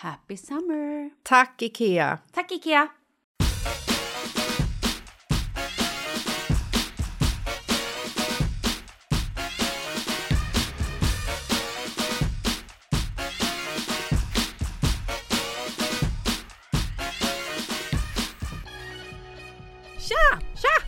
[0.00, 1.10] Happy summer!
[1.24, 2.18] Tack, Ikea!
[2.32, 2.88] Tack Ikea!
[19.98, 20.38] Tja!
[20.54, 20.86] Tja!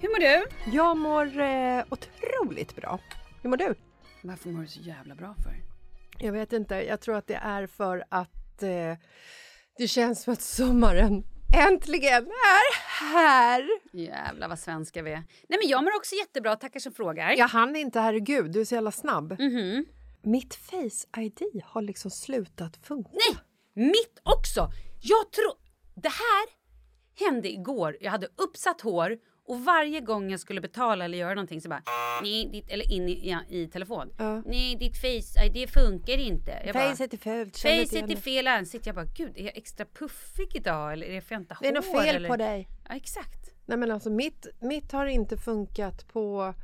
[0.00, 0.46] Hur mår du?
[0.76, 2.98] Jag mår eh, otroligt bra.
[3.42, 3.74] Hur mår du?
[4.22, 5.75] Varför mår du så jävla bra för?
[6.18, 6.74] Jag vet inte.
[6.74, 8.94] Jag tror att det är för att eh,
[9.78, 11.24] det känns som att sommaren
[11.56, 12.74] äntligen är
[13.12, 13.68] här.
[13.92, 15.22] Jävlar vad svenska vi är.
[15.48, 17.30] Nej men jag mår också jättebra, tackar som frågar.
[17.30, 18.52] Jag hann inte, herregud.
[18.52, 19.40] Du är så jävla snabb.
[19.40, 19.84] Mhm.
[20.22, 23.10] Mitt Face-ID har liksom slutat funka.
[23.12, 23.38] Nej!
[23.86, 24.60] Mitt också!
[25.00, 25.52] Jag tror...
[25.94, 26.46] Det här
[27.26, 27.96] hände igår.
[28.00, 29.18] Jag hade uppsatt hår
[29.48, 31.82] och varje gång jag skulle betala eller göra någonting så bara...
[32.22, 34.12] Nej, ditt, eller in i, ja, i telefon.
[34.18, 34.42] Ja.
[34.46, 36.62] Nej, ditt face-id funkar inte.
[36.66, 37.56] Jag Facet är fult.
[37.58, 38.16] Facet är det.
[38.16, 38.88] fel ansikte.
[38.88, 40.92] Jag bara, gud, är jag extra puffig idag?
[40.92, 42.28] Eller är det för jag inte har Det är något fel eller?
[42.28, 42.68] på dig.
[42.88, 43.52] Ja, exakt.
[43.66, 46.54] Nej men alltså mitt, mitt har inte funkat på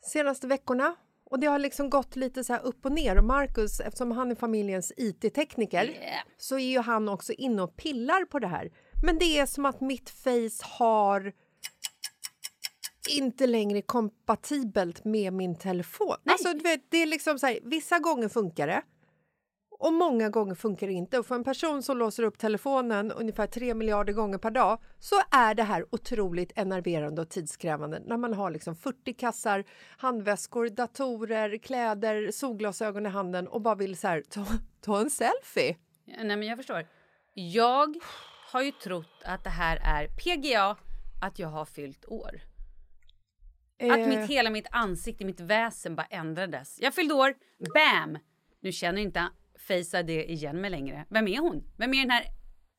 [0.00, 0.94] senaste veckorna.
[1.24, 3.18] Och det har liksom gått lite så här upp och ner.
[3.18, 6.22] Och Marcus, eftersom han är familjens IT-tekniker Yeah.
[6.36, 8.70] så är ju han också inne och pillar på det här.
[9.02, 11.32] Men det är som att mitt face har
[13.10, 16.16] inte längre kompatibelt med min telefon.
[16.22, 16.32] Nej.
[16.32, 18.82] Alltså, vet, det är liksom så här, vissa gånger funkar det
[19.82, 21.18] och många gånger funkar det inte.
[21.18, 25.14] Och för en person som låser upp telefonen ungefär 3 miljarder gånger per dag så
[25.30, 29.64] är det här otroligt enerverande och tidskrävande när man har liksom 40 kassar,
[29.98, 34.46] handväskor, datorer, kläder, solglasögon i handen och bara vill så här, ta,
[34.80, 35.76] ta en selfie.
[36.04, 36.86] Ja, Nej, men jag förstår.
[37.34, 37.96] Jag
[38.52, 40.76] har ju trott att det här är PGA,
[41.20, 42.40] att jag har fyllt år.
[43.82, 46.78] Att Eh, mitt, hela mitt ansikte, mitt väsen bara ändrades.
[46.80, 47.34] Jag fyllde år,
[47.74, 48.18] bam!
[48.60, 49.28] Nu känner inte
[49.68, 51.06] Face det igen mig längre.
[51.08, 51.64] Vem är hon?
[51.76, 52.24] Vem är den här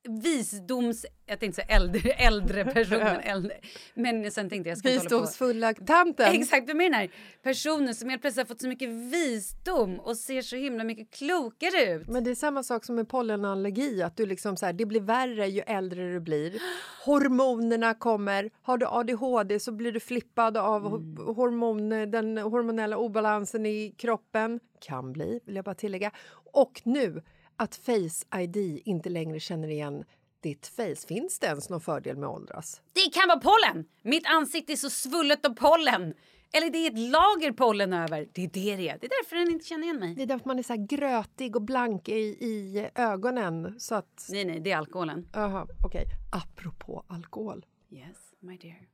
[0.08, 1.06] visdoms...
[1.26, 3.20] Jag tänkte säga äldre, äldre personen.
[3.20, 3.56] äldre.
[3.94, 4.78] Men sen tänkte jag...
[4.78, 4.88] ska.
[4.88, 6.26] Visdomsfulla tanten.
[6.34, 7.10] Exakt, den här
[7.42, 11.94] personen som helt plötsligt har fått så mycket visdom och ser så himla mycket klokare
[11.94, 12.08] ut?
[12.08, 14.02] Men det är samma sak som med pollenallergi.
[14.02, 16.54] Att du liksom så här, det blir värre ju äldre du blir.
[17.04, 18.50] Hormonerna kommer.
[18.62, 24.60] Har du ADHD så blir du flippad av ho- hormon, den hormonella obalansen i kroppen.
[24.80, 26.10] Kan bli, vill jag bara tillägga.
[26.52, 27.22] Och nu
[27.56, 30.04] att Face ID inte längre känner igen
[30.40, 31.06] ditt face.
[31.08, 32.82] Finns det ens någon fördel med att åldras?
[32.92, 33.84] Det kan vara pollen!
[34.02, 36.14] Mitt ansikte är så svullet av pollen.
[36.52, 38.28] Eller det är ett lager pollen över.
[38.32, 38.98] Det är det det är.
[38.98, 40.14] Det är därför den inte känner igen mig.
[40.14, 43.80] Det är därför man är så grötig och blank i, i ögonen.
[43.80, 44.26] Så att...
[44.30, 45.28] Nej, nej, det är alkoholen.
[45.34, 46.04] Aha, okej.
[46.32, 47.66] Apropå alkohol.
[47.90, 48.88] Yes, my dear.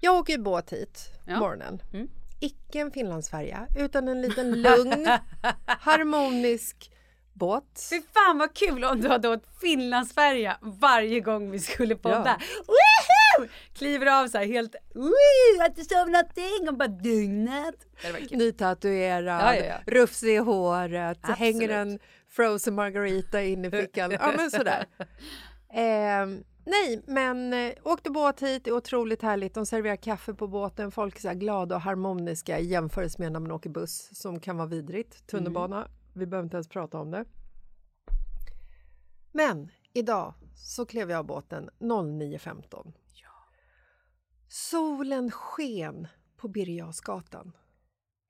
[0.00, 1.38] Jag åker ju båt hit Ja.
[1.38, 1.82] morgonen.
[1.92, 2.08] Mm.
[2.40, 5.06] Icke en finlandsfärja, utan en liten lugn,
[5.66, 6.92] harmonisk
[7.40, 7.86] båt.
[7.90, 12.36] Fy fan vad kul om du hade åkt Finlandsfärja varje gång vi skulle podda.
[12.40, 12.46] Ja.
[12.66, 13.48] Woohoo!
[13.74, 14.74] Kliver av så här helt...
[14.94, 17.74] Woo, har inte sovit någonting och bara dygnet.
[18.30, 19.92] Nytatuerad, Ja, ja, ja.
[19.92, 21.38] rufsig i håret, Absolut.
[21.38, 21.98] hänger en
[22.28, 24.10] frozen margarita in i fickan.
[24.10, 24.86] Ja, men sådär.
[25.72, 29.54] Ehm, nej, men eh, åkte båt hit, det är otroligt härligt.
[29.54, 33.40] De serverar kaffe på båten, folk är så glada och harmoniska i jämförelse med när
[33.40, 35.26] man åker buss som kan vara vidrigt.
[35.26, 37.24] Tunnelbana, vi behöver inte ens prata om det.
[39.32, 42.92] Men idag så klev jag av båten 09.15.
[44.48, 46.92] Solen sken på Birger.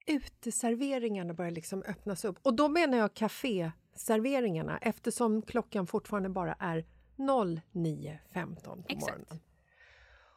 [0.06, 2.38] Uteserveringarna börjar liksom öppnas upp.
[2.42, 6.86] Och då menar jag kaféserveringarna eftersom klockan fortfarande bara är
[7.16, 9.00] 09.15 på Exakt.
[9.00, 9.40] morgonen.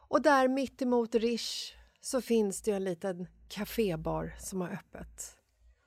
[0.08, 5.36] Och där mitt emot Rish så finns det en liten kafébar som har öppet.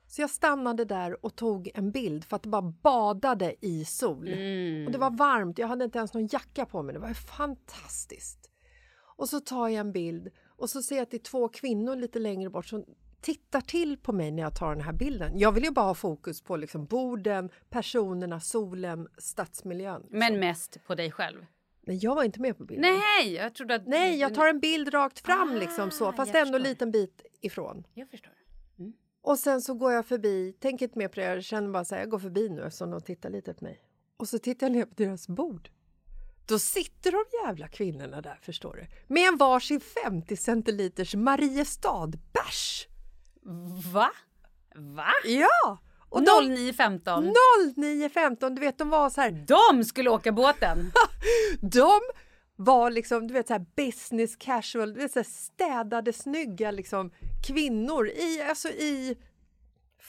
[0.08, 4.28] Så jag stannade där och tog en bild för att det bara badade i sol.
[4.28, 4.86] Mm.
[4.86, 6.92] Och det var varmt, jag hade inte ens någon jacka på mig.
[6.92, 8.50] Det var fantastiskt.
[9.16, 11.96] Och så tar jag en bild och så ser jag att det är två kvinnor
[11.96, 12.84] lite längre bort som
[13.20, 15.38] tittar till på mig när jag tar den här bilden.
[15.38, 20.06] Jag vill ju bara ha fokus på liksom borden, personerna, solen, stadsmiljön.
[20.10, 21.46] Men mest på dig själv.
[21.80, 22.92] Men jag var inte med på bilden.
[22.92, 23.86] Nej, jag trodde att...
[23.86, 26.90] Nej, jag tar en bild rakt fram Ah, liksom så, fast jag ändå en liten
[26.90, 27.84] bit ifrån.
[27.94, 28.37] Jag förstår.
[29.28, 31.94] Och sen så går jag förbi, tänker inte mer på det, jag känner bara så
[31.94, 33.80] här, jag går förbi nu eftersom de tittar lite på mig.
[34.16, 35.70] Och så tittar jag ner på deras bord.
[36.46, 39.14] Då sitter de jävla kvinnorna där, förstår du.
[39.14, 42.86] Med en varsin 50 centiliters Mariestad-bärs.
[43.92, 44.10] Va?
[44.74, 45.12] Va?
[45.24, 45.78] Ja!
[46.08, 47.32] Och de, 09.15.
[47.76, 50.92] 09.15, du vet de var så här, De skulle åka båten.
[51.60, 52.00] de
[52.60, 57.10] var liksom, du vet så här business casual, du vet så här städade snygga liksom
[57.46, 59.18] kvinnor i, alltså i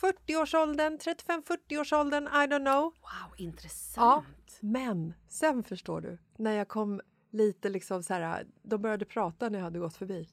[0.02, 2.84] 40-årsåldern, 35-40-årsåldern, I don't know.
[2.84, 4.26] Wow, Ja, intressant.
[4.60, 7.02] men sen förstår du, när jag kom
[7.32, 10.30] lite liksom så här, de började prata när jag hade gått förbi.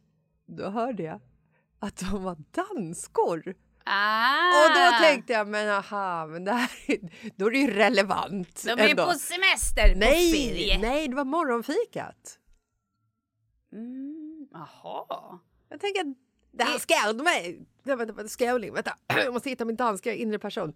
[0.47, 1.21] Då hörde jag
[1.79, 3.55] att de var danskor.
[3.89, 4.65] Ah.
[4.65, 8.63] Och då tänkte jag, men aha, men det här, är- då är det ju relevant.
[8.65, 9.07] De är ändå.
[9.07, 10.79] på semester, på nej, ferie.
[10.79, 12.39] nej, det var morgonfikat.
[13.73, 14.49] Mm.
[15.69, 16.17] Jag tänker att
[16.53, 17.43] danskar, de är...
[17.83, 18.97] Nej, vänta, vänta, skåling, vänta.
[19.07, 20.73] Jag måste hitta min danska inre person.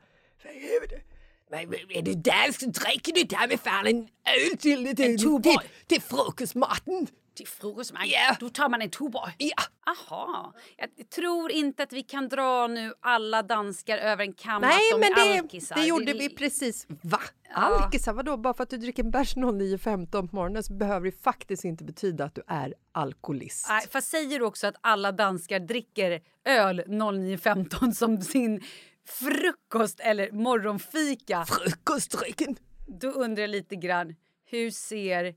[1.50, 5.42] Men är du dansk så dricker du ta med fan en öl till, till, Tuborg.
[5.42, 7.06] till, till frukostmaten.
[7.34, 8.36] Till frukost, Ja.
[8.40, 9.32] då tar man en Tuborg.
[9.38, 9.62] Ja.
[9.86, 10.54] Aha.
[10.76, 15.00] Jag tror inte att vi kan dra nu alla danskar över en kam Nej, att
[15.00, 15.76] de men är det, alkisar.
[15.76, 16.86] det gjorde vi precis.
[17.02, 17.18] Va?
[17.54, 18.12] Alkisar?
[18.12, 18.36] Vadå?
[18.36, 21.84] Bara för att du dricker en bärs 09.15 på morgonen så behöver det faktiskt inte
[21.84, 23.66] betyda att du är alkoholist.
[23.68, 28.62] Nej, fast säger du också att alla danskar dricker öl 09.15 som sin
[29.08, 32.56] frukost eller morgonfika Frukostdrycken.
[32.86, 35.34] då undrar jag lite grann hur ser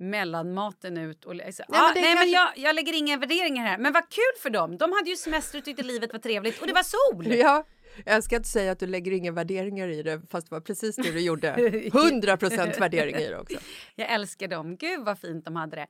[0.00, 1.24] mellanmaten ut?
[1.24, 3.78] Och, liksom, Nej, ah, men nej, men kanske- jag, jag lägger inga värderingar här.
[3.78, 4.76] Men vad kul för dem!
[4.76, 7.26] De hade ju semester och tyckte livet var trevligt och det var sol!
[7.40, 7.64] Ja,
[8.04, 10.96] jag ska inte säga att du lägger inga värderingar i det, fast det var precis
[10.96, 11.48] det du gjorde.
[11.94, 13.58] 100 procent värdering i det också.
[13.94, 14.76] Jag älskar dem.
[14.76, 15.86] Gud vad fint de hade det.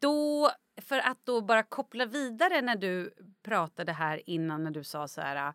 [0.00, 0.50] Då,
[0.82, 5.20] för att då bara koppla vidare när du pratade här innan när du sa så
[5.20, 5.52] här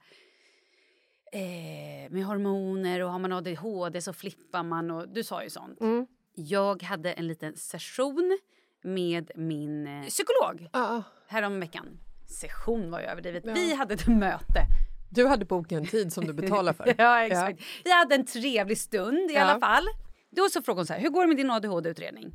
[1.31, 5.81] eh, med hormoner och har man ADHD så flippar man och du sa ju sånt.
[5.81, 6.07] Mm.
[6.47, 8.39] Jag hade en liten session
[8.83, 11.99] med min eh, psykolog Ja, häromveckan.
[12.27, 13.45] Session var ju överdrivet.
[13.45, 14.61] Vi hade ett möte
[15.09, 16.95] Du hade bokat en tid som du betalar för.
[16.97, 17.61] ja, exakt.
[17.83, 19.41] Vi hade en trevlig stund i Ja.
[19.41, 19.83] alla fall.
[20.29, 22.33] Då så frågade hon så här, hur går det med din ADHD-utredning?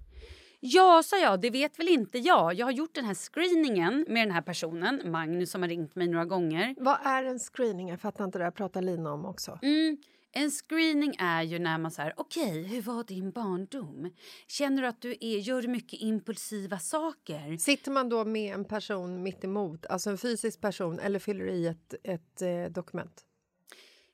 [0.60, 2.54] Ja, sa jag, det vet väl inte jag.
[2.54, 6.08] Jag har gjort den här screeningen med den här personen, Magnus som har ringt mig
[6.08, 6.74] några gånger.
[6.78, 7.88] Vad är en screening?
[7.88, 8.44] Jag fattar inte det.
[8.44, 9.58] här pratar Lina om också.
[9.62, 9.96] Mm.
[10.36, 14.10] En screening är ju när man säger okej, hur var din barndom?
[14.46, 17.56] Känner du att du är, gör mycket impulsiva saker?
[17.56, 21.66] Sitter man då med en person mitt emot, alltså en fysisk person, eller fyller i
[21.66, 23.24] ett, ett eh, dokument?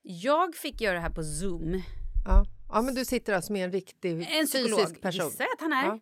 [0.03, 1.83] Jag fick göra det här på Zoom.
[2.27, 2.45] Ja.
[2.69, 5.27] ja, men du sitter alltså med en riktig En psykolog, fysisk person.
[5.27, 5.87] gissar jag att han är.
[5.87, 6.01] Ja.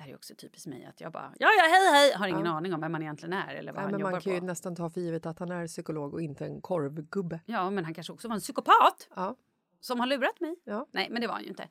[0.00, 2.46] Det här är också typiskt mig att jag bara, ja ja hej hej, har ingen
[2.46, 4.40] aning om vem man egentligen är eller vad Nej, han men jobbar man kan ju
[4.40, 7.40] nästan ta för givet att han är psykolog och inte en korvgubbe.
[7.46, 9.36] Ja, men han kanske också var en psykopat Ja.
[9.80, 10.56] som har lurat mig.
[10.64, 10.86] Ja.
[10.92, 11.68] Nej, men det var han ju inte.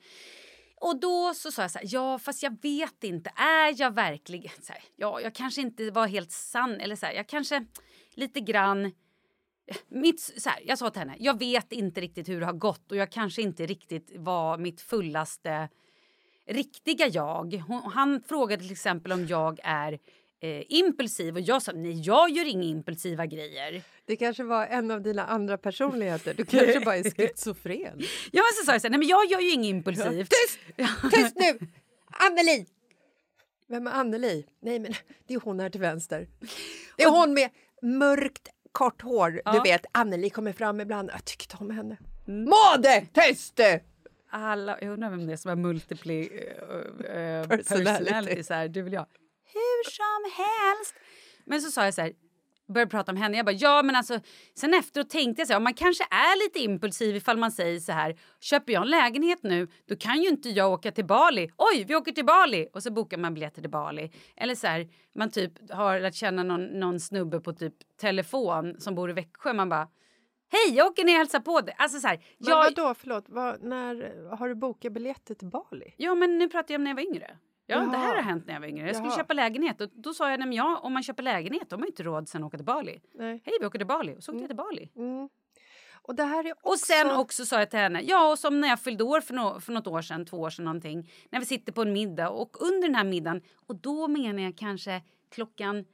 [0.76, 4.52] Och då så sa jag så här, ja fast jag vet inte, är jag verkligen
[4.62, 7.66] så här, ja jag kanske inte var helt sann eller så här, jag kanske
[8.14, 8.92] lite grann
[9.88, 12.92] mitt, så här, jag sa till henne, jag vet inte riktigt hur det har gått
[12.92, 15.70] och jag kanske inte riktigt var mitt fullaste
[16.50, 17.64] riktiga jag.
[17.68, 20.00] Hon, han frågade till exempel om jag är
[20.42, 23.82] eh, impulsiv och jag sa nej, jag gör inga impulsiva grejer.
[24.06, 26.34] Det kanske var en av dina andra personligheter.
[26.34, 28.00] Du kanske bara är schizofren.
[28.32, 30.30] Ja, men så sa jag så här, nej men jag gör ju inget impulsivt.
[30.30, 30.60] Tyst!
[31.12, 31.68] Tyst nu!
[32.12, 32.66] Anneli!
[33.68, 34.46] Vem är Anneli?
[34.62, 34.94] Nej, men
[35.28, 36.28] det är hon här till vänster.
[36.98, 37.50] Det är hon med
[37.82, 39.42] mörkt kort hår.
[39.46, 39.52] Ja.
[39.52, 41.10] Du vet, Anneli kommer fram ibland.
[41.14, 41.98] Jag tycker inte om henne.
[42.26, 43.06] Made!
[43.14, 43.60] Tyst!
[44.30, 47.86] Alla, jag undrar vem det är som har multiply uh, uh, Personality.
[47.86, 48.44] personality.
[48.44, 49.06] Så här, du vill jag.
[49.54, 50.96] Hur som helst.
[51.46, 52.14] Men så sa jag så här,
[52.74, 53.38] började prata om henne.
[53.38, 54.20] Jag bara, ja men alltså,
[54.56, 57.92] sen efteråt tänkte jag så här, man kanske är lite impulsiv ifall man säger så
[57.92, 61.50] här, köper jag en lägenhet nu, då kan ju inte jag åka till Bali.
[61.58, 62.68] Oj, vi åker till Bali!
[62.74, 64.12] Och så bokar man biljetter till Bali.
[64.36, 68.96] Eller så här, man typ har lärt känna någon, någon snubbe på typ telefon som
[68.96, 69.54] bor i Växjö.
[69.54, 69.88] Man bara,
[70.50, 71.76] hej, jag åker ner och hälsar på dig.
[71.78, 75.94] Alltså så här, Men jag, vadå, förlåt, vad, när har du bokat biljetter till Bali?
[75.98, 77.38] Ja, men nu pratar jag om när jag var yngre.
[77.66, 77.92] Ja, Jaha.
[77.92, 78.88] det här har hänt när jag var yngre.
[78.88, 79.18] Jag skulle Jaha.
[79.18, 81.80] köpa lägenhet och då sa jag, nej men ja, om man köper lägenhet då har
[81.80, 83.00] man inte råd sen att åka till Bali.
[83.14, 83.42] Nej.
[83.46, 84.16] Hej, vi åker till Bali.
[84.18, 84.90] Och så åkte jag till Bali.
[84.96, 85.30] Mm.
[86.02, 86.70] Och det här är också...
[86.70, 89.34] Och sen också sa jag till henne, ja och som när jag fyllde år för,
[89.34, 92.30] no för något år sedan, två år sedan någonting, när vi sitter på en middag
[92.30, 95.02] och under den här middagen, och då menar jag kanske
[95.32, 95.86] klockan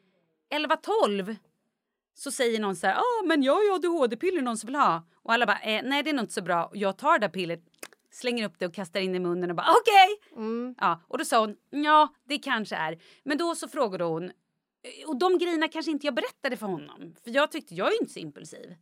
[0.54, 1.36] 11-12
[2.18, 5.04] så säger någon så här, ah, men jag har ju ADHD-piller någon som vill ha.
[5.16, 6.72] Och alla bara, eh, nej det är nog inte så bra.
[6.74, 7.64] Jag tar det där pillret,
[8.12, 10.42] slänger upp det och kastar in det i munnen och bara okej.
[10.44, 10.76] Mm.
[10.80, 12.98] Ja, och då sa hon, ja det kanske är.
[13.24, 17.16] Men då så frågade hon, eh, och de grejerna kanske inte jag berättade för honom.
[17.24, 18.76] För jag tyckte, jag är ju inte så impulsiv.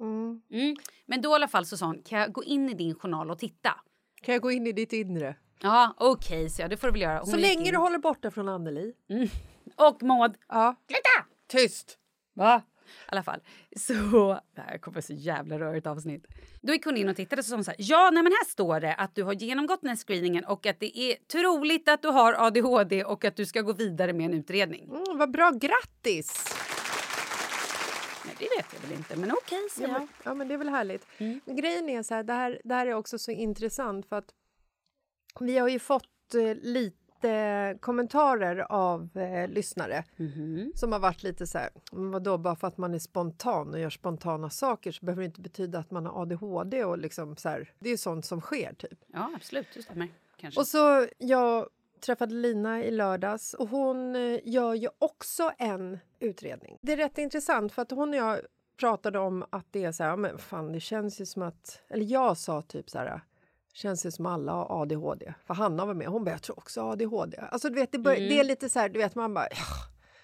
[0.00, 0.42] Mm.
[0.50, 0.76] Mm.
[1.06, 3.30] Men då i alla fall så sa hon, kan jag gå in i din journal
[3.30, 3.80] och titta?
[4.22, 5.36] Kan jag gå in i ditt inre?
[5.60, 7.18] Ja, okej, så jag, det får du väl göra.
[7.18, 7.72] Hon Så länge in.
[7.72, 8.94] du håller borta från Anneli.
[9.76, 10.74] Och Maud, Ja.
[10.86, 11.33] sluta!
[11.46, 11.98] Tyst!
[12.34, 12.62] Va?
[12.86, 13.40] I alla fall.
[13.76, 13.92] Så,
[14.54, 16.26] det här kommer så jävla rörigt avsnitt.
[16.62, 18.80] Då gick hon in och tittade och sa så här, ja nej men här står
[18.80, 22.08] det att du har genomgått den här screeningen och att det är troligt att du
[22.08, 24.84] har ADHD och att du ska gå vidare med en utredning.
[24.84, 26.44] Mm, vad bra, grattis!
[28.24, 29.92] Nej det vet jag väl inte men okej Ja jag.
[29.92, 31.06] men, ja, men det är väl härligt.
[31.18, 31.40] Mm.
[31.44, 34.34] Men grejen är så här, det här, det här är också så intressant för att
[35.40, 37.03] vi har ju fått eh, lite
[37.80, 40.72] kommentarer av eh, lyssnare Mhm.
[40.74, 43.90] som har varit lite så här, vadå, bara för att man är spontan och gör
[43.90, 47.72] spontana saker så behöver det inte betyda att man har ADHD och liksom så här,
[47.78, 48.98] det är ju sånt som sker typ.
[49.12, 50.08] Ja absolut, det stämmer.
[50.36, 50.60] Kanske.
[50.60, 51.68] Och så jag
[52.00, 56.78] träffade Lina i lördags och hon eh, gör ju också en utredning.
[56.82, 58.40] Det är rätt intressant för att hon och jag
[58.80, 62.04] pratade om att det är så här, men fan det känns ju som att, eller
[62.04, 63.20] jag sa typ så här,
[63.74, 65.34] känns ju som alla har ADHD.
[65.46, 67.36] För Hanna var med, hon bara, jag tror också ADHD.
[67.38, 69.48] Alltså du vet, det, bör, det är lite så här, du vet man bara,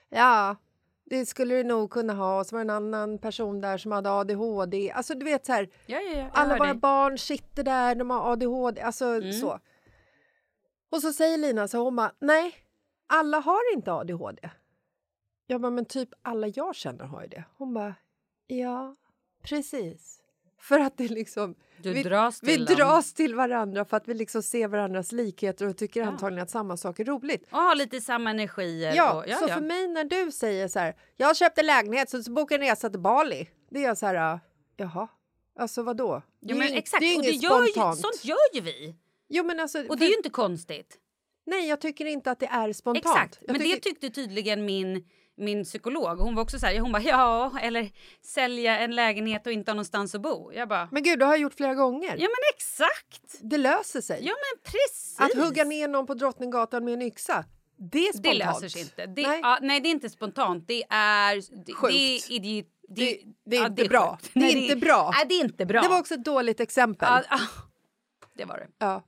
[0.08, 0.56] ja,
[1.04, 2.40] det skulle du nog kunna ha.
[2.40, 4.90] Och så var det en annan person där som hade ADHD.
[4.90, 6.76] Alltså du vet så här, ja, ja, ja, alla våra dig.
[6.80, 9.32] barn sitter där, de har ADHD, alltså Mm.
[9.32, 9.58] så.
[10.92, 12.54] Och så säger Lina så hon bara, nej,
[13.06, 14.50] alla har inte ADHD.
[15.46, 17.44] Jag bara, men typ alla jag känner har ju det.
[17.56, 17.94] Hon bara,
[18.46, 18.96] ja,
[19.42, 20.19] precis.
[20.60, 24.68] För att det liksom, vi, dras vi dras till varandra för att vi liksom ser
[24.68, 26.06] varandras likheter och tycker Ja.
[26.06, 27.44] antagligen att samma sak är roligt.
[27.50, 28.94] Och har lite samma energier.
[28.94, 29.54] Ja, och, ja, så ja.
[29.54, 32.90] för mig när du säger så här, jag köpte lägenhet så bokar jag en resa
[32.90, 33.48] till Bali.
[33.70, 34.40] Det är jag så här,
[34.76, 35.08] jaha,
[35.58, 36.22] alltså vadå?
[36.40, 37.98] Det är men ing- exakt, det är och det inget gör ju, spontant.
[38.00, 38.94] sånt gör ju vi.
[39.28, 40.96] Jo, men alltså, Och för, det är ju inte konstigt.
[41.46, 43.06] Nej, jag tycker inte att det är spontant.
[43.16, 45.04] Exakt, Jag men tycker, det tyckte tydligen min,
[45.40, 46.18] min psykolog.
[46.18, 47.90] Hon var också så här, hon bara ja, eller
[48.22, 50.52] sälja en lägenhet och inte ha någonstans att bo.
[50.52, 52.10] Jag bara, Men gud, det har jag gjort flera gånger.
[52.18, 53.38] ja men exakt.
[53.40, 54.18] Det löser sig.
[54.22, 55.16] Ja men precis.
[55.20, 57.44] Att hugga ner någon på Drottninggatan med en yxa,
[57.76, 58.38] det är Det spontant.
[58.38, 59.06] löser sig inte.
[59.06, 59.40] Det, Nej.
[59.42, 60.64] Ja, nej, det är inte spontant.
[60.68, 61.92] Det är, det, Sjukt.
[61.94, 64.18] det är idiot, Det, det är ja, inte bra.
[64.22, 64.30] sjukt.
[64.34, 65.10] Det är inte bra.
[65.14, 65.82] Nej, det är inte bra.
[65.82, 67.08] Det var också ett dåligt exempel.
[67.30, 67.38] Ja,
[68.34, 68.66] det var det.
[68.78, 69.02] Ja.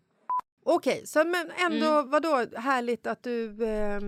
[0.64, 2.10] Okej, så men ändå Mm.
[2.10, 4.00] vadå härligt att du eh,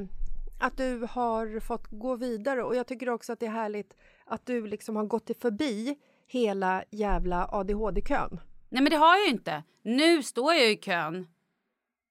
[0.60, 4.46] att du har fått gå vidare och jag tycker också att det är härligt att
[4.46, 5.96] du liksom har gått förbi
[6.26, 8.40] hela jävla ADHD-kön.
[8.68, 9.62] Nej men det har jag ju inte.
[9.82, 11.26] Nu står jag i kön.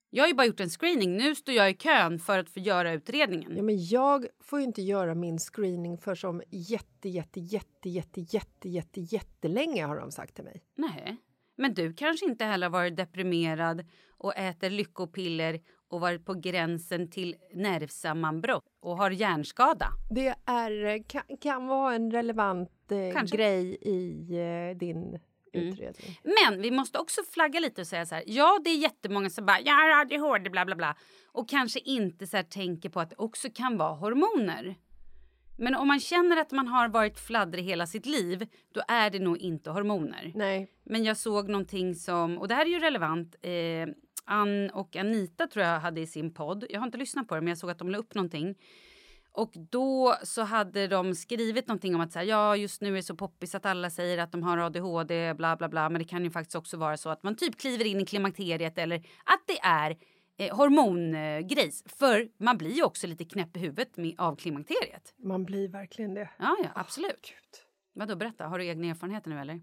[0.10, 1.18] Jag har ju bara gjort en screening.
[1.18, 3.54] Nu står jag i kön för att få göra utredningen.
[3.58, 8.22] Ja, men jag får ju inte göra min screening för som jätte, jätte, jätte, jätte,
[8.22, 10.64] jätte, jätte, jättelänge har de sagt till mig.
[10.76, 11.18] Nej.
[11.56, 15.62] Men du kanske inte heller varit deprimerad och äter lyckopiller
[15.94, 19.88] och varit på gränsen till nervsammanbrott och har hjärnskada.
[20.10, 24.28] Det är, kan, kan vara en relevant eh, grej i
[24.72, 25.20] eh, din
[25.54, 26.20] utredning.
[26.24, 28.24] Men vi måste också flagga lite och säga så här.
[28.28, 30.96] Ja, det är jättemånga som bara jag har ADHD, bla bla bla
[31.32, 34.76] och kanske inte så här tänker på att det också kan vara hormoner.
[35.58, 39.20] Men om man känner att man har varit fladdrig hela sitt liv, då är det
[39.20, 40.32] nog inte hormoner.
[40.36, 40.68] Nej.
[40.84, 43.88] Men jag såg någonting som, och det här är ju relevant, eh,
[44.26, 46.66] Ann och Anita tror jag hade i sin podd.
[46.70, 48.56] Jag har inte lyssnat på det men jag såg att de la upp någonting.
[49.32, 52.96] Och då så hade de skrivit någonting om att så här, ja just nu är
[52.96, 56.08] det så poppis att alla säger att de har ADHD bla bla bla men det
[56.08, 59.44] kan ju faktiskt också vara så att man typ kliver in i klimakteriet eller att
[59.48, 59.98] det är
[60.38, 61.84] eh, hormongrejs.
[61.86, 65.14] För man blir ju också lite knäpp i huvudet med, av klimakteriet.
[65.18, 66.30] Man blir verkligen det.
[66.40, 67.22] Ja, ja absolut.
[67.22, 67.62] Gud.
[67.94, 69.62] Vadå berätta, har du egna erfarenheter nu eller?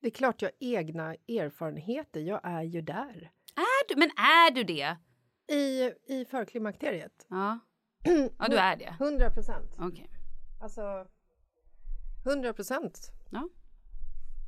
[0.00, 2.20] Det är klart jag har egna erfarenheter.
[2.20, 3.30] Jag är ju där.
[3.56, 4.96] Är du, men är du det?
[5.54, 7.26] I, i förklimakteriet.
[7.28, 7.58] Ja.
[8.38, 8.96] Ja, du är det.
[9.00, 9.70] 100 procent.
[9.78, 10.10] Okej.
[10.60, 11.06] Alltså...
[12.26, 13.12] 100 procent.
[13.30, 13.48] Ja.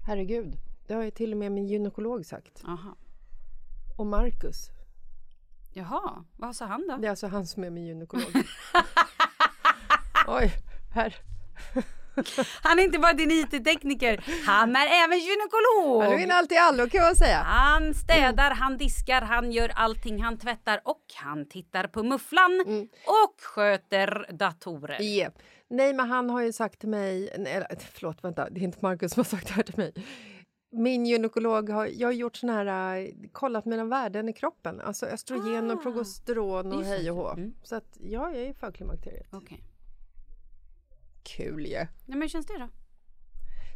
[0.06, 0.56] Herregud.
[0.86, 2.64] Det har ju till och med min gynekolog sagt.
[2.64, 2.96] Aha.
[3.98, 4.70] Och Marcus.
[5.72, 6.96] Jaha, vad sa han då?
[6.96, 8.26] Det är alltså han som är min gynekolog.
[10.28, 10.52] Oj,
[10.94, 11.16] här.
[12.62, 16.02] Han är inte bara din IT-tekniker, han är även gynekolog.
[16.02, 17.38] Han vinner allt i allo kan man säga.
[17.38, 22.60] Han städar, han diskar, han gör allting, han tvättar och han tittar på mufflan
[23.06, 25.02] och sköter datorer.
[25.02, 25.32] Yeah.
[25.70, 27.30] Nej, men han har ju sagt till mig...
[27.38, 28.50] Nej, förlåt, vänta.
[28.50, 29.92] Det är inte Marcus som har sagt det här till mig.
[30.72, 34.80] Min gynekolog har, jag har gjort sån här, äh, kollat mina värden i kroppen.
[34.80, 35.82] Alltså östrogen och Ah.
[35.82, 36.96] progesteron och Just det.
[36.96, 37.28] hej och hå.
[37.30, 37.54] Mm.
[37.62, 39.26] Så att, ja, jag är i förklimakteriet.
[39.32, 39.64] Okej.
[41.36, 41.76] Kul ju.
[41.76, 42.68] Nej, men hur känns det då?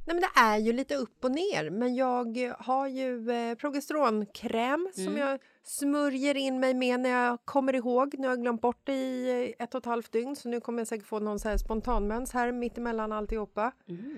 [0.06, 1.70] Nej, men det är ju lite upp och ner.
[1.70, 5.18] Men jag har ju eh, progesteronkräm som Mm.
[5.18, 8.14] jag smörjer in mig med när jag kommer ihåg.
[8.18, 10.80] Nu har jag glömt bort det i ett och ett halvt dygn så nu kommer
[10.80, 13.72] jag säkert få någon så här spontanmens här mittemellan alltihopa.
[13.88, 14.16] Mm.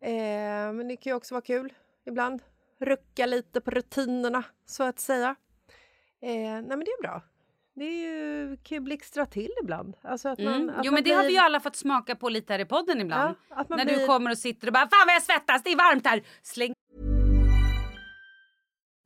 [0.00, 1.72] Eh, men det kan ju också vara kul
[2.06, 2.42] ibland.
[2.80, 5.34] Rucka lite på rutinerna så att säga.
[6.20, 7.22] Eh, nej men det är bra.
[7.78, 9.94] Det är ju kan ju blixtra till ibland.
[10.02, 10.68] Alltså att man, Mm.
[10.70, 12.60] att Jo man men det har blir- vi ju alla fått smaka på lite här
[12.60, 13.34] i podden ibland.
[13.50, 15.76] Ja, När blir- du kommer och sitter och bara “Fan vad jag svettas, det är
[15.76, 16.72] varmt här!” Släng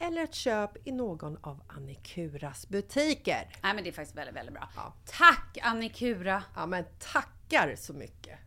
[0.00, 3.48] eller ett köp i någon av Annikuras butiker.
[3.62, 4.68] Nej men det är faktiskt väldigt, väldigt bra.
[4.76, 4.94] Ja.
[5.06, 6.42] Tack Annikura!
[6.56, 8.38] Ja men tackar så mycket!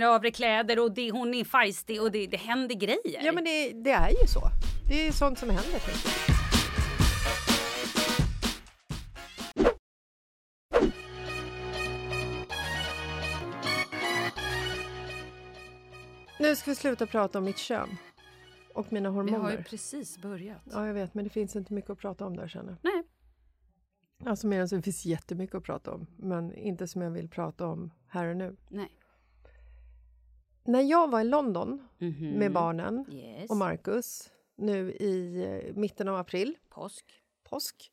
[0.00, 3.24] Övre kläder och det, hon är feisty och det, det händer grejer.
[3.24, 4.40] Ja men det, det är ju så.
[4.88, 5.78] Det är sånt som händer.
[5.78, 6.36] tänker.
[16.38, 17.96] Nu ska vi sluta prata om mitt kön.
[18.76, 19.38] Och mina Vi hormoner.
[19.38, 20.62] har ju precis börjat.
[20.72, 23.02] Ja, jag vet, men det finns inte mycket att prata om där känner Nej.
[24.18, 24.28] jag.
[24.28, 26.06] Alltså mer än så det finns jättemycket att prata om.
[26.16, 28.56] Men inte som jag vill prata om här och nu.
[28.68, 28.90] Nej.
[30.64, 32.30] När jag var i London Mhm.
[32.30, 33.50] med barnen Yes.
[33.50, 37.22] och Marcus nu i eh, mitten av april, Påsk.
[37.44, 37.92] påsk,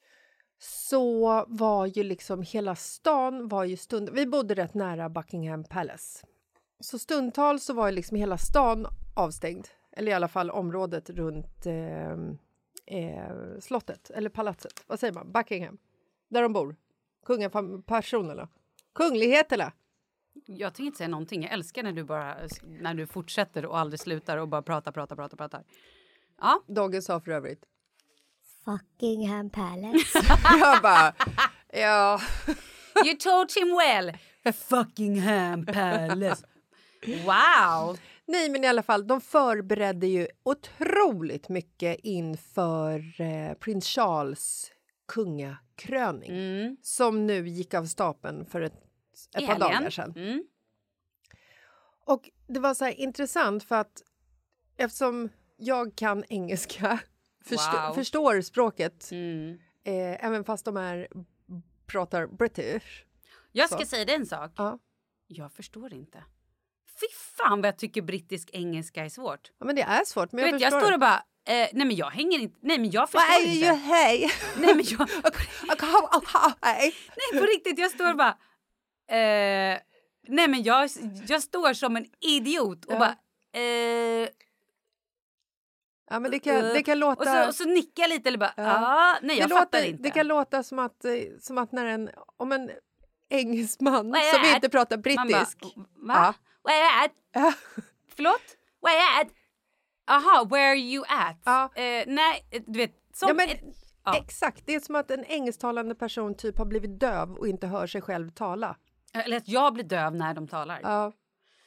[0.58, 4.10] så var ju liksom hela stan var ju stund...
[4.14, 6.26] Vi bodde rätt nära Buckingham Palace.
[6.80, 9.68] Så stundtals så var ju liksom hela stan avstängd.
[9.96, 12.12] Eller i alla fall området runt eh,
[12.86, 14.84] eh, slottet, eller palatset.
[14.88, 15.32] Vad säger man?
[15.32, 15.78] Buckingham.
[16.30, 16.76] Där de bor.
[17.26, 18.48] Kungapersonerna.
[18.96, 19.72] Kungligheterna.
[20.46, 21.44] Jag tänker inte säga någonting.
[21.44, 25.16] Jag älskar när du bara när du fortsätter och aldrig slutar och bara pratar, pratar,
[25.16, 25.64] pratar, pratar.
[26.42, 27.66] Ja, Dogge sa för övrigt.
[28.66, 30.20] Buckingham Palace.
[30.60, 31.14] Jag bara,
[31.74, 32.22] ja.
[33.06, 34.18] you taught him well.
[34.54, 36.46] Fuckingham Palace.
[37.26, 37.98] Wow!
[38.26, 44.72] Nej, men i alla fall, de förberedde ju otroligt mycket inför eh, prins Charles
[45.08, 46.78] kungakröning Mm.
[46.82, 48.74] som nu gick av stapeln för ett,
[49.38, 50.14] ett par dagar sedan.
[50.16, 50.44] Mm.
[52.06, 54.04] Och det var så intressant för att
[54.78, 57.00] eftersom jag kan engelska,
[57.46, 57.94] förstå, Wow.
[57.96, 59.60] förstår språket, Mm.
[59.84, 61.08] eh, även fast de är,
[61.86, 63.06] pratar british.
[63.52, 63.86] Jag ska Så.
[63.86, 64.52] säga dig en sak.
[64.58, 64.80] Ja.
[65.28, 66.24] Jag förstår inte.
[67.10, 69.52] Fy fan vad jag tycker brittisk engelska är svårt.
[69.60, 70.32] ja, men det är svårt.
[70.32, 71.16] Men jag vet, jag står och bara,
[71.48, 73.66] eh, nej men jag hänger inte, nej men jag förstår är inte.
[73.66, 74.32] ju hej?
[74.58, 75.10] Nej men jag,
[76.62, 76.94] Nej.
[77.40, 78.38] på riktigt, jag står och bara,
[79.18, 79.80] eh,
[80.28, 80.90] nej men jag,
[81.28, 83.00] jag står som en idiot och Ja.
[83.00, 83.16] bara,
[83.62, 84.30] eh,
[86.10, 87.22] Ja, men det kan, det kan låta...
[87.22, 89.18] och, så, och så nickar jag lite eller bara, ja, Ja.
[89.22, 90.04] nej jag det, fattar låter, inte.
[90.04, 92.72] det kan låta som att, eh, som att när en, om en
[93.30, 95.58] engelsman som inte pratar Man brittisk...
[96.08, 96.34] Bara, Va?
[96.64, 97.12] Where at?
[98.16, 98.42] Förlåt?
[98.82, 99.28] Where at?
[100.08, 101.38] Aha, where are you at?
[101.46, 101.64] Ja.
[101.76, 103.62] Eh, nej, du vet, som Ja, men- ett,
[104.06, 104.18] Ja.
[104.18, 107.88] Exakt, det är som att en engelsktalande person typ har blivit döv och inte hör
[107.88, 108.78] sig själv tala.
[109.14, 110.80] Eller att jag blir döv när de talar.
[110.84, 111.12] Ja,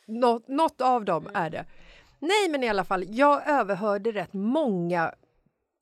[0.06, 1.64] något, något av dem är det.
[2.18, 5.14] Nej, men i alla fall, jag överhörde rätt många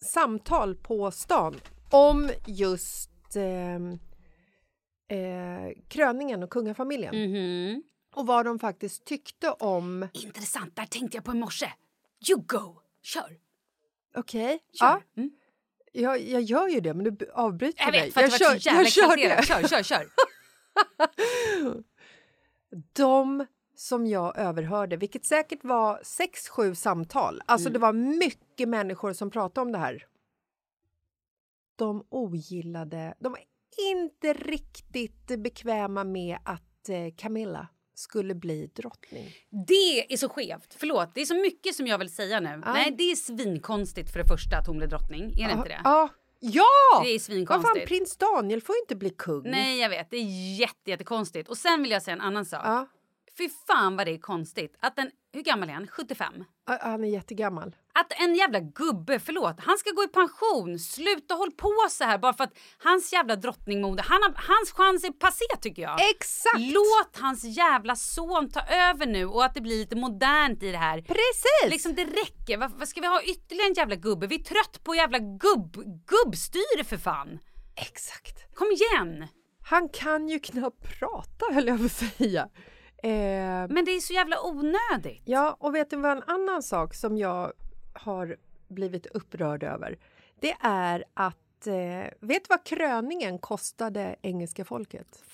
[0.05, 3.75] samtal på stan om just eh,
[5.19, 7.83] eh, kröningen och kungafamiljen Mhm.
[8.15, 10.09] Och vad de faktiskt tyckte om...
[10.13, 11.73] Intressant, där tänkte jag på i morse.
[12.31, 12.81] You go!
[13.03, 13.39] Kör!
[14.17, 14.87] Okej, Kör.
[14.87, 15.31] ja, Mm.
[15.93, 18.05] jag, jag gör ju det, men du avbryter Jag mig.
[18.05, 19.47] vet, för jag var så jävla jag kör det.
[19.47, 20.09] Kör, kör, kör.
[22.93, 23.47] De
[23.77, 27.43] som jag överhörde, vilket säkert var sex, sju samtal.
[27.47, 30.07] Alltså det var mycket människor som pratade om det här.
[31.77, 33.41] De ogillade, de var
[33.93, 39.33] inte riktigt bekväma med att eh, Camilla skulle bli drottning.
[39.67, 40.75] Det är så skevt.
[40.79, 42.63] Förlåt, det är så mycket som jag vill säga nu.
[42.67, 45.41] Nej, det är svinkonstigt för det första att hon blev drottning.
[45.41, 45.81] Är det inte det?
[45.85, 46.09] Ja!
[46.41, 47.03] Ja!
[47.05, 47.79] Det är Vad svinkonstigt.
[47.79, 49.51] fan, prins Daniel får ju inte bli kung.
[49.51, 50.11] Nej, jag vet.
[50.11, 51.49] Det är jätte, jättekonstigt.
[51.49, 52.89] Och sen vill jag säga en annan sak.
[53.39, 55.87] Fy fan vad det är konstigt att en, hur gammal är han?
[55.87, 56.45] 75?
[56.81, 57.77] han är jättegammal.
[57.95, 60.79] Att en jävla gubbe, förlåt, han ska gå i pension.
[60.79, 65.11] Sluta håll på så här bara för att hans jävla drottningmode, han hans chans är
[65.11, 66.11] passé tycker jag.
[66.11, 66.61] Exakt!
[66.61, 70.79] Låt hans jävla son ta över nu och att det blir lite modernt i det
[70.79, 71.03] här.
[71.03, 71.71] Precis!
[71.71, 72.59] Liksom det räcker.
[72.59, 74.27] Vad, vad ska vi ha ytterligare en jävla gubbe?
[74.27, 77.39] Vi är trött på jävla gubb, gubbstyre för fan.
[77.77, 78.55] Exakt.
[78.55, 79.29] Kom igen!
[79.67, 82.49] Han kan ju knappt prata, höll jag på att säga.
[83.05, 85.23] Eh, Men det är så jävla onödigt.
[85.25, 87.53] ja, och vet du vad en annan sak som jag
[87.93, 88.37] har
[88.69, 89.99] blivit upprörd över?
[90.41, 91.75] Det är att, eh,
[92.21, 95.25] vet du vad kröningen kostade engelska folket?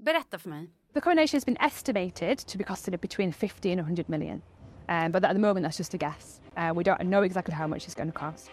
[0.00, 0.70] Berätta för mig.
[0.94, 4.42] The coronation has been estimated to be costing it between 50 and 100 million.
[4.88, 6.40] Um, but at the moment, that's just a guess.
[6.56, 8.50] Uh, we don't know exactly how much it's going to cost.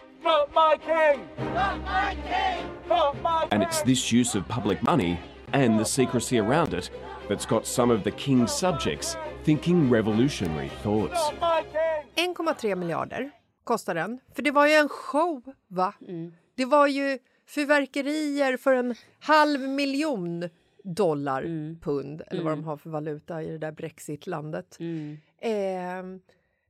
[3.50, 5.18] And it's this use of public money
[5.52, 6.90] and the secrecy around it
[7.28, 11.32] that's got some of the king's subjects thinking revolutionary thoughts.
[12.14, 13.30] 1,3 miljarder
[13.64, 14.20] kostar den.
[14.34, 15.94] För det var ju en show, va?
[16.08, 16.32] Mm.
[16.54, 20.48] Det var ju fyrverkerier för en halv miljon
[20.84, 21.78] dollar, Mm.
[21.80, 24.76] pund, eller vad de har för valuta i det där brexitlandet.
[24.80, 25.18] Mm.
[25.40, 26.20] Eh,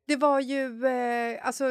[0.07, 1.65] det var ju eh, alltså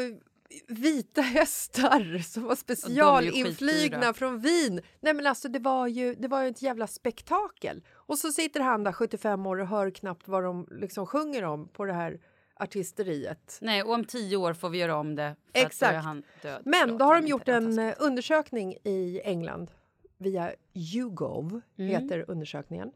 [0.68, 4.82] vita hästar som var specialinflygna från Wien.
[5.02, 7.84] Nej men alltså det var ju det var ju ett jävla spektakel.
[7.94, 11.68] Och så sitter han där 75 år och hör knappt vad de liksom sjunger om
[11.68, 12.20] på det här
[12.60, 13.58] artisteriet.
[13.62, 15.36] Nej, och om tio år får vi göra om det.
[15.54, 16.08] Exakt.
[16.42, 16.50] Då.
[16.66, 19.72] Men då har de gjort en eh, undersökning i England
[20.18, 21.92] via YouGov, Mm.
[21.92, 22.92] heter undersökningen.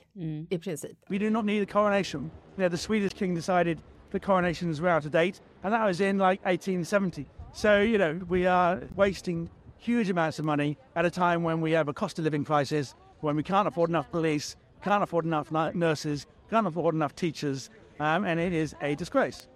[0.49, 0.97] i princip.
[1.09, 2.21] We do not need a coronation.
[2.23, 3.77] You know, the Swedish king decided
[4.11, 7.25] the coronations were out of date, and that was in like 1870.
[7.53, 11.71] So, you know, we are wasting huge amounts of money at a time when we
[11.77, 15.51] have a cost of living crisis, when we can't afford enough police, can't afford enough
[15.51, 17.69] nu- nurses, can't afford enough teachers,
[17.99, 19.47] um, and it is a disgrace.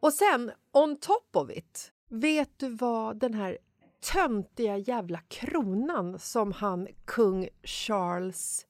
[0.00, 3.58] Och sen, on top of it, vet du vad den här
[4.00, 8.66] töntiga jävla kronan som han kung Charles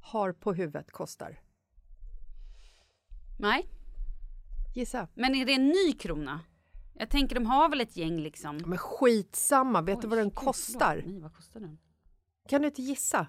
[0.00, 1.40] har på huvudet kostar?
[3.38, 3.68] Nej,
[4.74, 5.08] Gissa.
[5.14, 6.40] men är det en ny krona?
[6.94, 8.56] Jag tänker de har väl ett gäng liksom.
[8.66, 11.02] Men skitsamma, vet du vad den Oj, kostar?
[11.06, 11.78] Nej, vad kostar den?
[12.48, 13.26] Kan du inte gissa?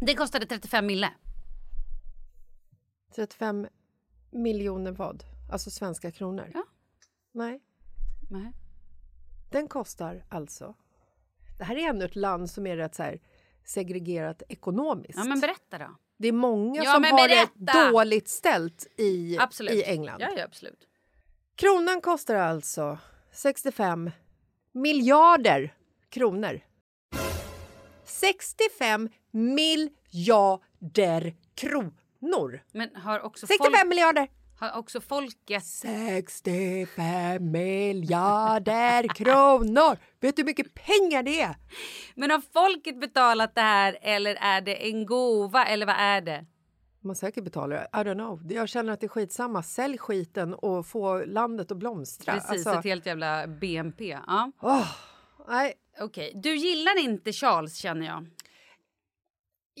[0.00, 1.10] Den kostade 35 mille.
[3.14, 3.66] 35
[4.30, 5.24] miljoner vad?
[5.52, 6.50] Alltså svenska kronor?
[6.54, 6.64] Ja.
[7.32, 7.60] Nej,
[8.30, 8.52] Nej.
[9.50, 10.74] Den kostar alltså...
[11.58, 13.20] Det här är ännu ett land som är rätt så här
[13.64, 15.18] segregerat ekonomiskt.
[15.18, 15.96] Ja, men berätta då.
[16.16, 19.72] Det är många Ja, som har det dåligt ställt i, Absolut.
[19.72, 20.20] i England.
[20.20, 20.88] Ja, ja, absolut.
[21.54, 22.98] Kronan kostar alltså
[23.32, 24.10] 65
[24.72, 25.74] miljarder
[26.08, 26.60] kronor.
[28.04, 32.62] 65 miljarder kronor!
[32.72, 34.28] Men har också, 65 folk, miljarder!
[34.58, 35.64] Har också folket...
[35.64, 39.98] 65 miljarder kronor!
[40.20, 41.56] Vet du hur mycket pengar det är?
[42.14, 46.46] Men har folket betalat det här eller är det en gåva eller vad är det?
[47.00, 48.52] Man säkert betalar, I don't know.
[48.52, 49.62] Jag känner att det är skitsamma.
[49.62, 52.32] Sälj skiten och få landet att blomstra.
[52.34, 54.18] Precis, Alltså, ett helt jävla BNP.
[54.26, 54.52] Ja.
[54.60, 54.86] åh,
[55.48, 55.74] nej.
[56.00, 58.26] Okej, du gillar inte Charles känner jag.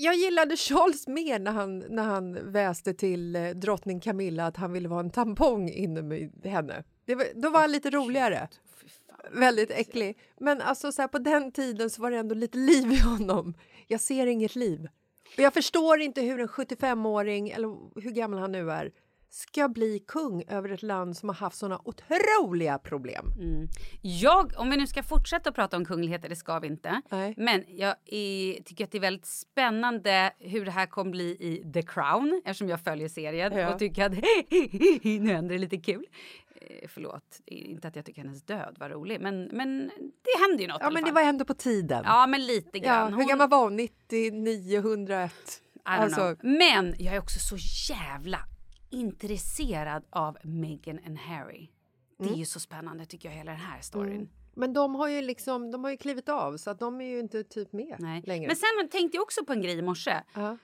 [0.00, 4.72] Jag gillade Charles mer när han, när han väste till eh, drottning Camilla att han
[4.72, 6.84] ville vara en tampong inom i henne.
[7.04, 8.48] Det var, då var han lite roligare.
[9.32, 10.18] Väldigt äcklig.
[10.40, 13.54] Men alltså så här, på den tiden så var det ändå lite liv i honom.
[13.86, 14.88] Jag ser inget liv.
[15.36, 18.92] Och jag förstår inte hur en 75-åring, eller hur gammal han nu är,
[19.30, 23.26] ska bli kung över ett land som har haft såna otroliga problem.
[23.38, 23.68] Mm.
[24.02, 27.02] Jag, om vi nu ska fortsätta prata om kungligheter, det ska vi inte.
[27.10, 27.34] Nej.
[27.36, 31.72] Men jag är, tycker att det är väldigt spännande hur det här kommer bli i
[31.72, 33.72] The Crown eftersom jag följer serien Ja.
[33.72, 34.12] och tycker att
[35.22, 36.04] nu händer det lite kul.
[36.60, 40.68] Eh, förlåt, inte att jag tycker hennes död var rolig men, men det hände ju
[40.68, 42.02] något Ja, men det var ändå på tiden.
[42.06, 43.14] Ja, men lite Ja, grann.
[43.14, 43.76] hur gammal var hon?
[43.76, 45.32] 99, 101?
[45.74, 46.36] I don't Alltså- know.
[46.58, 47.56] Men jag är också så
[47.92, 48.38] jävla
[48.90, 51.68] intresserad av Meghan and Harry.
[52.18, 52.38] Det är Mm.
[52.38, 54.14] ju så spännande tycker jag hela den här storyn.
[54.16, 54.28] Mm.
[54.54, 57.20] Men de har ju liksom, de har ju klivit av så att de är ju
[57.20, 58.22] inte typ med Nej.
[58.26, 58.46] längre.
[58.46, 60.20] Men sen tänkte jag också på en grej i morse.
[60.34, 60.56] Ja.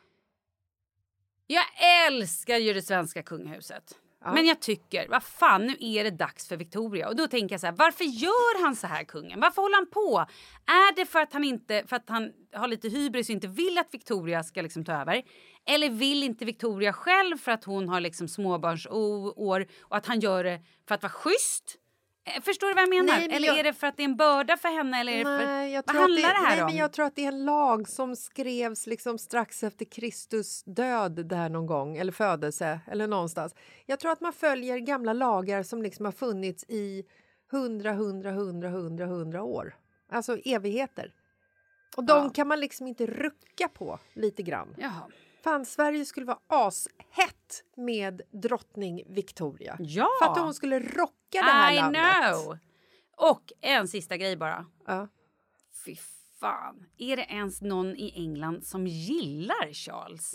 [1.46, 1.64] Jag
[2.06, 3.98] älskar ju det svenska kungahuset.
[4.24, 4.34] Ja.
[4.34, 7.08] Men jag tycker, vad fan nu är det dags för Victoria.
[7.08, 9.40] Och då tänker jag så här, varför gör han så här kungen?
[9.40, 10.26] Varför håller han på?
[10.66, 13.78] Är det för att han inte, för att han har lite hybris och inte vill
[13.78, 15.22] att Victoria ska liksom ta över?
[15.66, 20.44] Eller vill inte Victoria själv för att hon har liksom småbarnsår och att han gör
[20.44, 21.78] det för att vara schysst?
[22.26, 23.04] Eh, Förstår du vad jag menar?
[23.18, 25.00] Nej, men eller jag- är det för att det är en börda för henne?
[25.00, 25.46] Eller är det för...
[25.46, 26.66] Nej, jag vad handlar att det, här nej, om?
[26.66, 31.26] Men jag tror att det är en lag som skrevs liksom strax efter Kristus död
[31.26, 33.54] där någon gång, eller födelse, eller någonstans.
[33.86, 37.04] Jag tror att man följer gamla lagar som liksom har funnits i
[37.50, 39.76] hundra, hundra, hundra, hundra, hundra år.
[40.12, 41.12] Alltså evigheter.
[41.96, 42.30] Och de Ja.
[42.30, 44.74] kan man liksom inte rucka på lite grann.
[44.78, 45.02] Jaha.
[45.44, 49.76] Fan, Sverige skulle vara ashett med drottning Victoria.
[49.80, 50.08] Ja!
[50.22, 52.02] För att hon skulle rocka det här I landet.
[52.32, 52.58] know!
[53.16, 54.66] Och en sista grej bara.
[54.86, 55.08] Ja.
[55.84, 55.96] Fy
[56.40, 56.86] fan.
[56.98, 60.34] Är det ens någon i England som gillar Charles?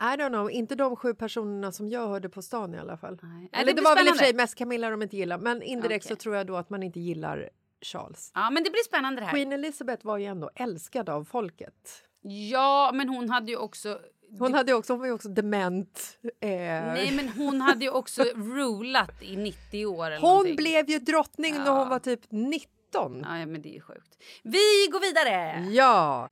[0.00, 3.18] I don't know, inte de sju personerna som jag hörde på stan i alla fall.
[3.22, 4.24] Nej, Eller det det, var väl i och för spännande.
[4.24, 6.16] sig mest Camilla de inte gillar, men indirekt Okej.
[6.16, 7.50] så tror jag då att man inte gillar
[7.80, 8.32] Charles.
[8.34, 9.32] Ja, men det blir spännande det här.
[9.32, 12.02] Queen Elizabeth var ju ändå älskad av folket.
[12.26, 14.00] Ja, men hon hade ju också...
[14.38, 16.18] Hon, hade också, hon var ju också dement.
[16.40, 20.56] Eh, Nej, men hon hade ju också rulat i 90 år eller hon någonting.
[20.56, 21.78] blev ju drottning när Ja.
[21.78, 23.20] hon var typ 19.
[23.28, 24.22] Ja, men det är ju sjukt.
[24.42, 25.64] Vi går vidare!
[25.70, 26.28] Ja!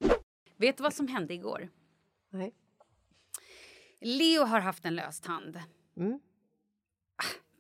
[0.57, 1.69] Vet du vad som hände igår?
[2.31, 2.53] Nej.
[4.01, 5.61] Leo har haft en lös tand.
[5.97, 6.21] Mm.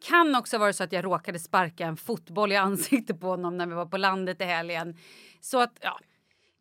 [0.04, 3.66] Kan också vara så att jag råkade sparka en fotboll i ansiktet på honom när
[3.66, 4.96] vi var på landet i helgen.
[5.40, 5.98] Så att, ja.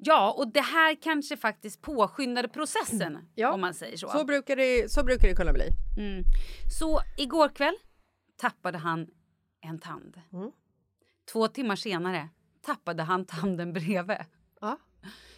[0.04, 4.10] Ja, och det här kanske faktiskt påskyndade processen Ja, om man säger så.
[4.10, 5.68] Så brukar det, så brukar det kunna bli.
[5.98, 6.24] Mm.
[6.80, 7.76] Så igår kväll
[8.38, 9.08] tappade han
[9.62, 10.22] en tand.
[10.34, 10.52] Mm.
[11.32, 12.30] Två timmar senare
[12.62, 14.18] tappade han tanden bredvid.
[14.62, 14.78] Ja.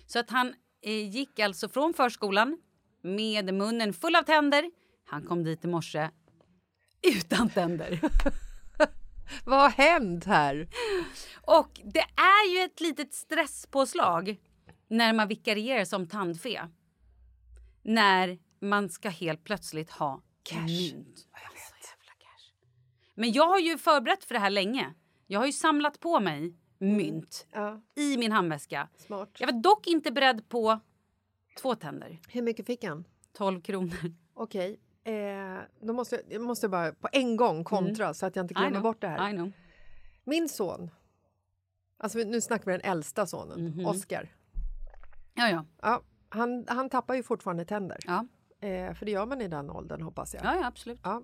[0.05, 2.57] Så att han eh, gick alltså från förskolan
[3.01, 4.71] med munnen full av tänder.
[5.05, 6.09] Han kom dit i morse
[7.01, 7.99] utan tänder.
[9.45, 10.67] Vad har hänt här?
[11.41, 14.37] Och det är ju ett litet stresspåslag
[14.87, 16.69] när man vikarierar som tandfe.
[17.81, 20.59] När man ska helt plötsligt ha Cash.
[20.65, 21.27] mynt.
[21.31, 22.53] Alltså, jävla cash.
[23.15, 24.93] Men jag har ju förberett för det här länge.
[25.27, 28.89] Jag har ju samlat på mig mynt Ja, i min handväska.
[28.97, 29.29] smart.
[29.39, 30.79] Jag var dock inte beredd på
[31.61, 32.19] två tänder.
[32.29, 33.05] Hur mycket fick han?
[33.33, 33.95] 12 kronor.
[34.33, 38.43] Okej, eh, då måste jag, jag måste bara på en gång kontra så att jag
[38.43, 38.69] inte Mm.
[38.69, 39.51] Glömmer bort det här.
[40.23, 40.89] Min son,
[41.97, 43.85] alltså nu snackar vi den äldsta sonen, Mhm.
[43.85, 44.29] Oscar.
[45.33, 45.65] Ja, ja.
[45.81, 47.97] Ja, han, han tappar ju fortfarande tänder.
[48.05, 48.25] Ja,
[48.63, 50.45] Eh, för det gör man i den åldern hoppas jag.
[50.45, 50.99] ja, ja absolut.
[51.03, 51.23] Ja.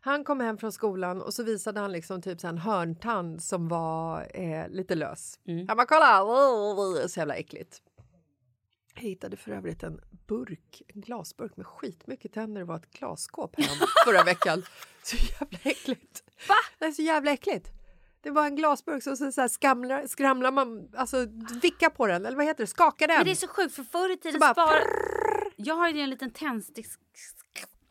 [0.00, 3.68] Han kom hem från skolan och så visade han liksom typ här en hörntand som
[3.68, 5.40] var eh, lite lös.
[5.46, 5.68] Mm.
[5.68, 7.08] Han bara kolla!
[7.08, 7.82] Så jävla äckligt.
[8.94, 12.60] Jag hittade för övrigt en burk, en glasburk med skitmycket tänder.
[12.60, 14.62] Det var ett glasskåp hem förra veckan.
[15.02, 16.22] Så jävla äckligt.
[16.48, 16.54] Va?
[16.78, 17.70] Det är så jävla äckligt.
[18.22, 21.26] Det var en glasburk så, så, så här skramlar, skramlar man, alltså
[21.62, 23.16] vicka på den, eller vad heter det, skaka den.
[23.16, 24.78] Men det är så sjukt för förr i tiden Så bara spara...
[25.56, 26.98] Jag har ju en liten tändsticks...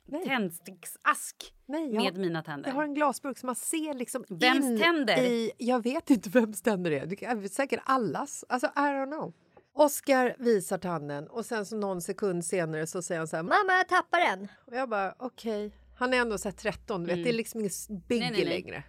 [0.05, 0.25] Nej.
[0.25, 2.69] tändsticksask Nej, jag, med mina tänder.
[2.69, 5.17] jag har en glasburk som man ser liksom Vems in tänder?
[5.23, 5.51] i...
[5.57, 7.05] Jag vet inte vems tänder det är.
[7.05, 8.45] Det är säkert allas.
[8.49, 9.33] Alltså, I don't know.
[9.73, 13.73] Oscar visar tanden och sen så någon sekund senare så säger han så här Mamma,
[13.77, 14.47] jag tappar den.
[14.67, 15.71] och jag bara okej.
[15.95, 17.13] Han är ändå så här 13, du vet.
[17.13, 17.23] Mm.
[17.23, 18.83] det är liksom inget biggie längre.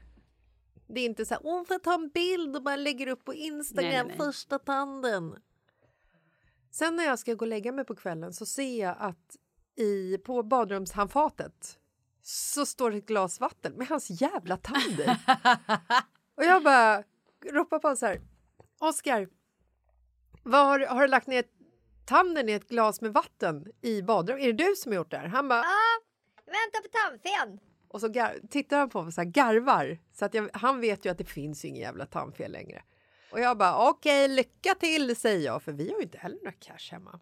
[0.94, 3.24] Det är inte så här, åh får jag ta en bild och bara lägger upp
[3.24, 4.16] på Instagram Nej, nej, nej.
[4.16, 5.36] första tanden.
[6.70, 9.36] Sen när jag ska gå och lägga mig på kvällen så ser jag att
[9.76, 11.78] i, på badrumshandfatet
[12.22, 15.06] så står det ett glas vatten med hans jävla tand i.
[16.36, 17.02] Och jag bara
[17.52, 18.20] ropar på honom så här.
[18.80, 19.28] Oskar,
[20.42, 21.44] var, har du lagt ner
[22.06, 24.44] tanden i ett glas med vatten i badrummet?
[24.44, 25.26] Är det du som har gjort det här?
[25.26, 25.60] Han bara...
[25.60, 26.00] Ah,
[26.44, 27.71] vänta på tandfen.
[27.92, 29.98] Och så gar- tittar han på mig så här garvar.
[30.12, 32.82] Så att jag, han vet ju att det finns ju ingen jävla tandfel längre.
[33.32, 36.52] Och jag bara okej, lycka till säger jag för vi har ju inte heller några
[36.52, 37.20] cash hemma.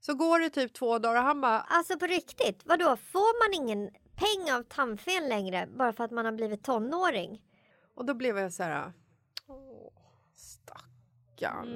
[0.00, 2.96] Så går det typ två dagar och han bara Alltså på riktigt, vadå?
[2.96, 7.42] Får man ingen peng av tandfen längre bara för att man har blivit tonåring?
[7.94, 8.92] Och då blev jag så här...
[9.46, 9.92] Åh,
[10.34, 11.68] stackarn.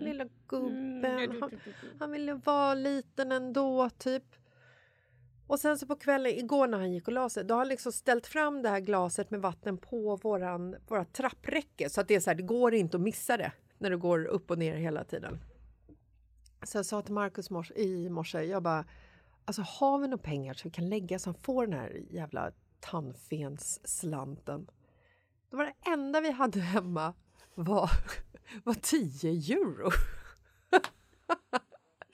[0.00, 1.40] Lilla gubben.
[1.40, 1.60] Han,
[1.98, 4.24] han ville vara liten ändå, typ.
[5.48, 7.68] Och sen så på kvällen, igår när han gick och la sig, då har han
[7.68, 11.90] liksom ställt fram det här glaset med vatten på våran, våra trappräcke.
[11.90, 14.24] Så att det är så här, det går inte att missa det när du går
[14.24, 15.38] upp och ner hela tiden.
[16.62, 18.84] Så jag sa till Markus mors, i morse, jag bara,
[19.44, 22.52] alltså har vi några pengar så vi kan lägga så han får den här jävla
[22.80, 24.70] tandfensslanten.
[25.50, 27.14] Det var det enda vi hade hemma
[27.54, 27.90] var,
[28.64, 29.90] var 10 euro.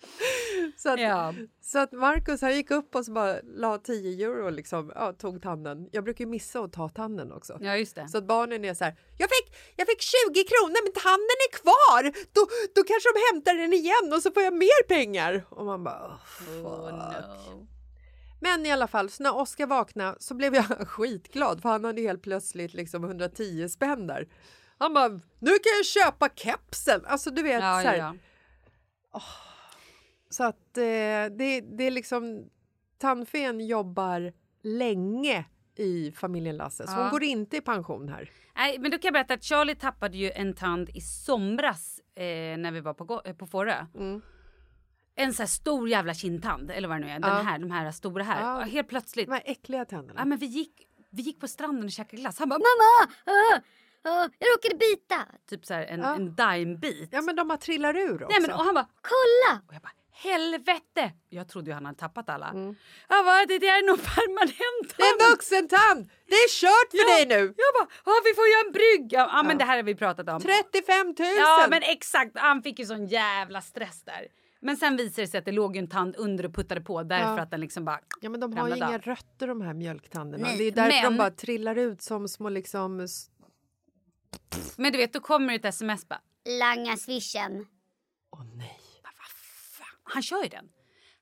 [0.76, 1.34] så att, Ja.
[1.60, 5.12] så att Marcus han gick upp och så bara la 10 euro och liksom, ja,
[5.12, 5.88] tog tanden.
[5.92, 7.58] Jag brukar ju missa att ta tanden också.
[7.60, 8.08] Ja, just det.
[8.08, 11.52] Så att barnen är så här, jag fick, jag fick 20 kronor men tanden är
[11.58, 12.02] kvar!
[12.32, 12.40] Då,
[12.74, 15.44] då kanske de hämtar den igen och så får jag mer pengar.
[15.48, 17.68] Och man bara, oh, fuck.
[18.40, 22.00] Men i alla fall, så när Oskar vaknade så blev jag skitglad för han hade
[22.00, 24.28] helt plötsligt liksom 110 spänn där.
[24.78, 27.04] Han bara, nu kan jag köpa kepsen!
[27.06, 28.14] Alltså du vet, Ja, så, här, ja,
[29.12, 29.22] ja.
[30.34, 30.82] Så att eh,
[31.38, 32.48] det, det är liksom,
[32.98, 34.32] tandfen jobbar
[34.62, 35.44] länge
[35.76, 37.02] i familjen Lasse, så Ja.
[37.02, 38.30] hon går inte i pension här.
[38.56, 42.22] Nej, men då kan jag berätta att Charlie tappade ju en tand i somras eh,
[42.58, 43.86] när vi var på, eh, på Fårö.
[45.16, 47.18] En så här stor jävla kindtand, eller vad det nu är.
[47.18, 47.36] Den Ja.
[47.42, 48.40] här, de här stora här.
[48.42, 48.60] Ja.
[48.64, 49.26] Helt plötsligt.
[49.26, 50.20] De här äckliga tänderna.
[50.20, 50.72] Ja, men vi, gick,
[51.10, 52.38] vi gick på stranden och käkade glass.
[52.38, 53.12] Han bara Mamma!
[53.24, 53.60] Ah,
[54.10, 55.24] ah, jag råkade bita!
[55.48, 56.14] typ så här en, Ja.
[56.14, 57.08] en dime-bit.
[57.12, 58.26] Ja men de har trillar ur också.
[58.30, 59.60] Nej, men, och han bara Kolla!
[59.68, 61.12] och jag bara helvete.
[61.28, 62.48] Jag trodde ju han hade tappat alla.
[62.48, 62.74] Mm.
[63.08, 64.94] Jag bara det där är nog permanent.
[64.96, 66.10] Det är en vuxentand!
[66.26, 67.16] Det är kört för Ja.
[67.16, 67.54] dig nu!
[67.56, 69.18] Jag bara ja, vi får göra en brygga.
[69.32, 69.58] Ja, men Ja.
[69.58, 70.40] det här har vi pratat om.
[70.40, 71.14] 35 000!
[71.36, 74.26] Ja men exakt, han fick ju sån jävla stress där.
[74.60, 77.36] Men sen visade det sig att det låg en tand under och puttade på därför
[77.36, 77.40] Ja.
[77.42, 78.98] att den liksom bara Ja men de har ju inga av.
[78.98, 80.46] rötter de här mjölktanderna.
[80.46, 83.06] Nej, det är därför de men- bara trillar ut som små liksom...
[84.76, 86.20] Men du vet, då kommer det ett sms bara.
[86.60, 87.66] Langa swishen.
[90.14, 90.64] Han kör ju den.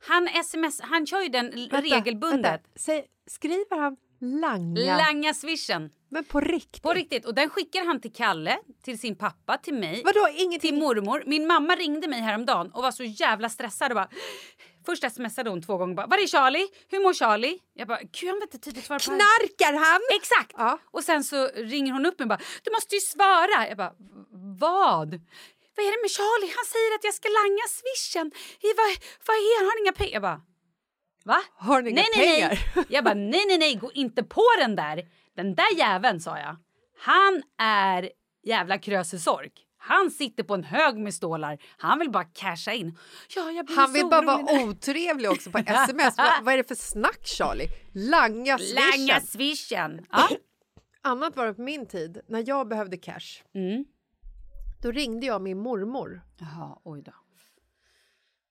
[0.06, 2.44] Han sms, han kör ju den Vänta, regelbundet.
[2.52, 2.68] vänta.
[2.76, 4.96] Säg, skriver han langa?
[4.96, 5.90] Langa swishen.
[6.10, 6.82] Men på riktigt?
[6.82, 7.26] På riktigt.
[7.26, 10.02] Och den skickar han till Kalle, till sin pappa, till mig.
[10.04, 10.70] Vadå, ingenting?
[10.70, 11.22] Till mormor.
[11.26, 14.08] Min mamma ringde mig häromdagen och var så jävla stressad och bara...
[14.86, 16.68] Först smsade hon två gånger bara, var är Charlie?
[16.88, 17.58] Hur mår Charlie?
[17.74, 20.00] Jag bara, gud han vet inte tydligt svara på det här." Knarkar han?
[20.16, 20.52] Exakt!
[20.56, 20.78] Ja.
[20.90, 23.68] Och sen så ringer hon upp mig och bara, du måste ju svara.
[23.68, 23.92] Jag bara,
[24.58, 25.20] vad?
[25.76, 26.52] Vad är det med Charlie?
[26.58, 28.28] Han säger att jag ska langa swishen.
[28.78, 28.90] Vad,
[29.26, 29.64] vad är han?
[29.66, 30.12] Har han inga pengar?
[30.12, 30.40] Jag bara,
[31.24, 31.40] va?
[31.68, 32.48] Har ni inga nej, nej, pengar?
[32.76, 32.84] Nej.
[32.88, 34.96] Jag bara, nej, nej, nej, gå inte på den där.
[35.36, 36.56] Den där jäveln, sa jag.
[36.98, 38.10] Han är
[38.42, 39.52] jävla krösesork.
[39.84, 41.58] Han sitter på en hög med stålar.
[41.76, 42.98] Han vill bara casha in.
[43.34, 46.16] Ja, Han vill bara vara otrevlig också på sms.
[46.16, 47.68] vad, vad är det för snack Charlie?
[47.94, 48.76] Langa swishen.
[48.76, 50.06] Langa swishen.
[50.10, 50.28] Ja.
[51.02, 53.42] Annat var det på min tid när jag behövde cash.
[53.54, 53.84] Mm.
[54.82, 56.22] Då ringde jag min mormor.
[56.38, 57.12] Jaha, oj då.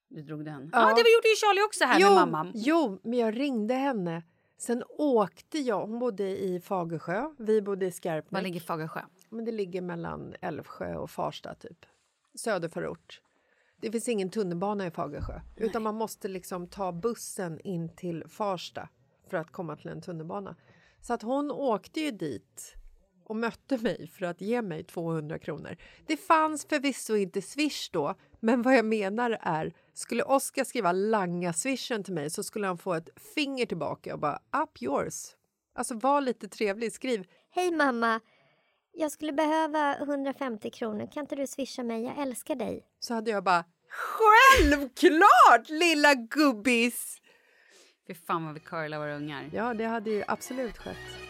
[0.07, 0.69] Du drog den.
[0.73, 0.89] Ja.
[0.89, 2.51] Ja, det gjorde ju Charlie också här jo, med mamma.
[2.55, 4.23] Jo, men jag ringde henne.
[4.57, 8.31] Sen åkte jag, hon bodde i Fagersjö, vi bodde i Skarpnäck.
[8.31, 9.01] Var ligger Fagersjö?
[9.29, 11.85] Men det ligger mellan Älvsjö och Farsta typ.
[12.35, 13.21] Söderförort.
[13.77, 15.41] Det finns ingen tunnelbana i Fagersjö.
[15.57, 18.89] Utan man måste liksom ta bussen in till Farsta
[19.29, 20.55] för att komma till en tunnelbana.
[21.01, 22.75] Så att hon åkte ju dit
[23.31, 25.77] och mötte mig för att ge mig 200 kronor.
[26.05, 31.53] Det fanns förvisso inte Swish då, men vad jag menar är skulle Oskar skriva langa
[31.53, 35.35] swishen till mig så skulle han få ett finger tillbaka och bara up yours.
[35.75, 38.19] Alltså var lite trevlig, skriv Hej mamma.
[38.93, 41.09] Jag skulle behöva 150 kronor.
[41.13, 42.03] Kan inte du swisha mig?
[42.03, 42.85] Jag älskar dig.
[42.99, 47.21] så hade jag bara självklart lilla gubbis!
[48.07, 49.49] Fy fan vad vi curlar våra ungar.
[49.53, 51.20] Ja, det hade ju absolut skett.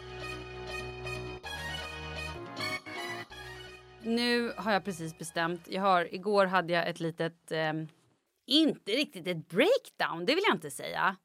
[4.04, 5.62] Nu har jag precis bestämt.
[5.70, 7.52] Jag har, igår hade jag ett litet...
[7.52, 7.88] ehm,
[8.46, 11.16] inte riktigt ett breakdown, det vill jag inte säga.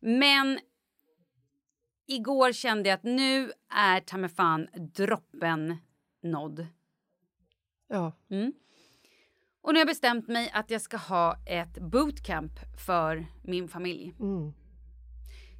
[0.00, 0.58] Men
[2.06, 5.76] igår kände jag att nu är ta mig fan droppen
[6.22, 6.66] nådd.
[7.88, 8.12] Ja.
[8.30, 8.52] Mm.
[9.62, 12.52] Och nu har jag bestämt mig att jag ska ha ett bootcamp
[12.86, 14.14] för min familj.
[14.20, 14.52] Mm.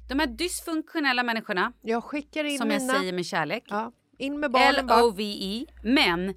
[0.09, 2.93] De här dysfunktionella människorna, Jag skickar in som jag mina...
[2.93, 4.99] säger med kärlek, Ja, in med barnen bara.
[4.99, 6.33] L-O-V-E, men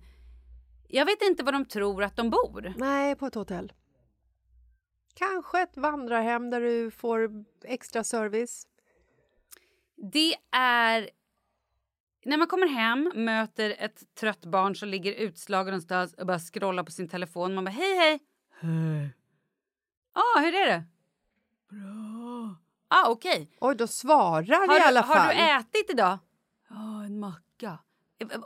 [0.90, 2.74] jag vet inte var de tror att de bor.
[2.76, 3.72] Nej, på ett hotell.
[5.14, 7.30] Kanske ett vandrarhem där du får
[7.64, 8.66] extra service.
[10.12, 11.10] Det är
[12.24, 16.82] när man kommer hem, möter ett trött barn som ligger utslagen någonstans och bara scrollar
[16.82, 17.54] på sin telefon.
[17.54, 18.20] Man bara hej hej.
[18.60, 19.14] Hej.
[20.12, 20.84] Ah, hur är det?
[21.68, 22.56] Bra.
[22.88, 23.50] Ah, okej.
[23.60, 25.18] Oj, då svarar Har, i alla fall.
[25.18, 26.18] har du ätit idag?
[26.68, 27.78] Ja, en macka.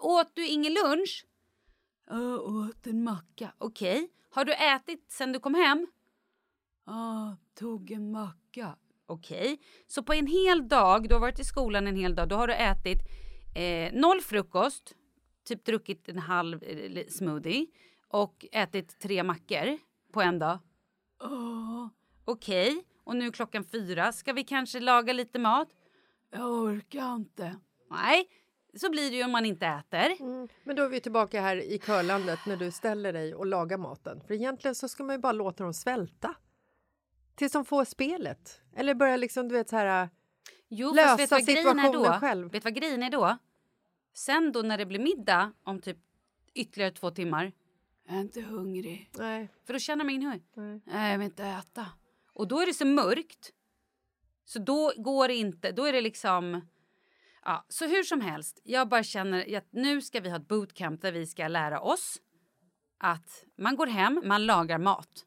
[0.01, 1.27] Åt du ingen lunch?
[2.07, 3.53] Ja, åt en macka.
[3.59, 4.11] Okej.
[4.31, 5.87] Har du ätit sen du kom hem?
[6.87, 8.77] Ja, tog en macka.
[9.07, 9.61] Okej.
[9.87, 12.47] Så på en hel dag, du har varit i skolan en hel dag, då har
[12.47, 12.99] du ätit
[13.57, 14.95] eh, noll frukost,
[15.45, 17.67] typ druckit en halv eh, smoothie
[18.09, 19.79] och ätit tre mackor
[20.13, 20.59] på en dag.
[21.21, 21.89] Oh,
[22.25, 24.13] Okej, och nu är klockan fyra.
[24.13, 25.69] Ska vi kanske laga lite mat?
[26.31, 27.57] Jag orkar inte.
[27.91, 28.29] Nej,
[28.77, 30.21] så blir det ju om man inte äter.
[30.21, 30.49] Mm.
[30.65, 34.21] Men då är vi tillbaka här i körlandet när du ställer dig och lagar maten.
[34.27, 36.35] För egentligen så ska man ju bara låta dem svälta.
[37.35, 38.61] Tills de får spelet.
[38.77, 40.09] Eller börja liksom, du vet så här...
[40.69, 42.05] Jo, lösa vet vad situationen då?
[42.05, 42.51] själv.
[42.51, 43.37] Vet vad grejen är då?
[44.15, 45.99] Sen då när det blir middag om typ
[46.55, 47.53] ytterligare två timmar.
[48.07, 49.11] Jag är inte hungrig.
[49.19, 49.49] Nej.
[49.67, 50.43] För då känner man ingen hunger.
[50.55, 50.81] Nej.
[50.85, 51.87] Nej, jag vill inte äta.
[52.33, 53.53] Och då är det så mörkt.
[54.45, 55.73] Så då går det inte.
[55.73, 56.69] Då är det liksom...
[57.45, 61.03] Ja, så hur som helst, jag bara känner att nu ska vi ha ett bootcamp
[61.03, 62.19] där vi ska lära oss
[62.99, 65.25] att man går hem, man lagar mat.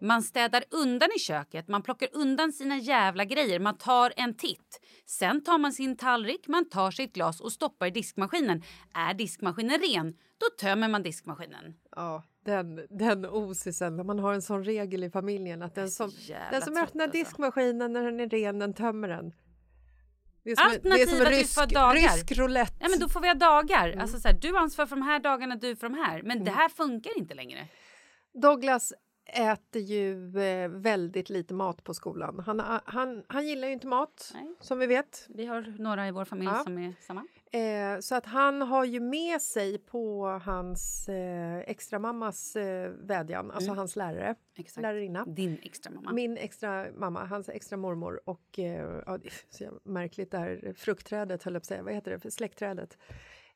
[0.00, 4.80] Man städar undan i köket, man plockar undan sina jävla grejer, man tar en titt.
[5.06, 8.62] Sen tar man sin tallrik, man tar sitt glas och stoppar i diskmaskinen.
[8.94, 11.74] Är diskmaskinen ren, då tömmer man diskmaskinen.
[11.96, 16.10] Ja, den, den osisen, när man har en sån regel i familjen att den som,
[16.50, 17.18] den som öppnar alltså.
[17.18, 19.32] diskmaskinen när den är ren, den tömmer den.
[20.44, 21.94] Det är som, det är som en att vi rysk, får ha dagar.
[22.16, 22.76] rysk roulette.
[22.80, 23.88] Ja, men då får vi ha dagar.
[23.88, 24.00] Mm.
[24.00, 26.22] Alltså så här, du ansvarar för de här dagarna, du för de här.
[26.22, 27.68] Men det här funkar inte längre.
[28.42, 28.92] Douglas
[29.32, 32.42] äter ju eh, väldigt lite mat på skolan.
[32.46, 34.54] Han, han, han gillar ju inte mat, Nej.
[34.60, 35.26] som vi vet.
[35.28, 36.64] Vi har några i vår familj Ja.
[36.64, 37.26] som är samma.
[37.52, 43.50] Eh, så att han har ju med sig på hans eh, extra mammas eh, vädjan,
[43.50, 44.82] alltså hans lärare, Exakt.
[44.82, 45.24] lärarinna.
[45.24, 46.12] Din extra mamma.
[46.12, 49.18] Min extra mamma, hans extra mormor och eh, ja,
[49.50, 52.98] så märkligt det här fruktträdet höll jag på att säga, vad heter det, för släktträdet.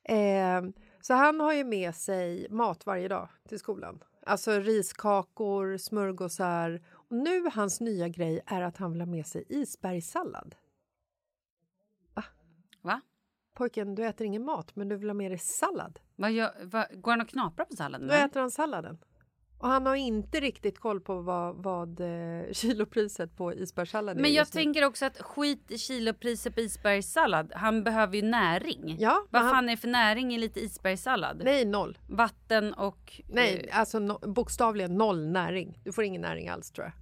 [0.04, 0.62] Eh,
[1.00, 4.04] så han har ju med sig mat varje dag till skolan.
[4.26, 6.82] Alltså riskakor, smörgåsar.
[6.90, 10.54] Och nu hans nya grej är att han vill ha med sig isbergssallad.
[12.82, 13.00] Va?
[13.54, 15.98] Pojken, du äter ingen mat, men du vill ha med dig sallad.
[16.16, 18.08] Vad gör, vad, går han och knaprar på salladen?
[18.08, 18.98] Då äter han salladen.
[19.58, 24.32] Och han har inte riktigt koll på vad, vad eh, kilopriset på isbergssallad är Men
[24.32, 27.52] jag tänker också att skit i kilopriset på isbergssallad.
[27.54, 28.96] Han behöver ju näring.
[28.98, 31.42] Ja, Vad fan han- är det för näring i lite isbergssallad?
[31.44, 31.98] Nej, noll.
[32.08, 33.20] Vatten och...
[33.28, 35.80] Nej, alltså no, bokstavligen noll näring.
[35.84, 37.01] Du får ingen näring alls tror jag.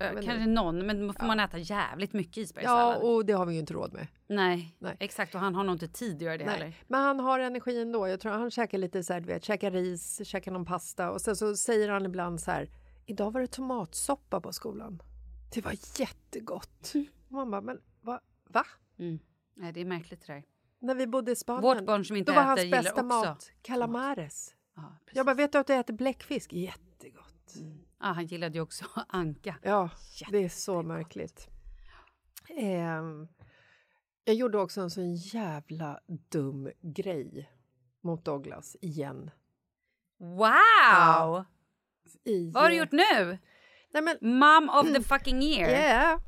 [0.00, 3.02] Eh, kanske någon, men då får man äta jävligt mycket Ja, isbergssallad.
[3.02, 4.06] och det har vi ju inte råd med.
[4.26, 4.96] Nej, Nej.
[5.00, 5.34] exakt.
[5.34, 6.64] Och han har nog inte tid att göra det heller.
[6.64, 6.76] Nej.
[6.88, 8.08] Men han har energi ändå.
[8.08, 11.20] Jag tror han käkar lite så här, du vet, käkar ris, käkar någon pasta och
[11.20, 12.70] sen så säger han ibland så här.
[13.06, 15.02] Idag var det tomatsoppa på skolan.
[15.54, 16.92] Det var jättegott.
[17.28, 18.20] Och man bara, men va?
[18.48, 18.64] va?
[18.98, 19.18] Mm.
[19.56, 20.42] Nej, det är märkligt det där.
[20.78, 21.62] När vi bodde i Spanien.
[21.62, 24.54] Vårt barn som inte då var hans bästa också mat calamares.
[24.76, 25.16] Ja, precis.
[25.16, 26.52] Jag bara, vet du att du äter bläckfisk?
[26.52, 27.54] Jättegott.
[28.04, 29.56] Ja, han gillade ju också anka.
[29.62, 29.90] Ja,
[30.30, 31.48] det är så märkligt.
[32.58, 33.28] Ehm,
[34.24, 36.00] jag gjorde också en sån jävla
[36.30, 37.50] dum grej
[38.02, 39.30] mot Douglas igen.
[40.18, 41.44] Wow!
[42.24, 43.38] I, Vad har du gjort nu?
[43.92, 45.70] Nej, men, Mom of the fucking year.
[45.70, 46.20] yeah.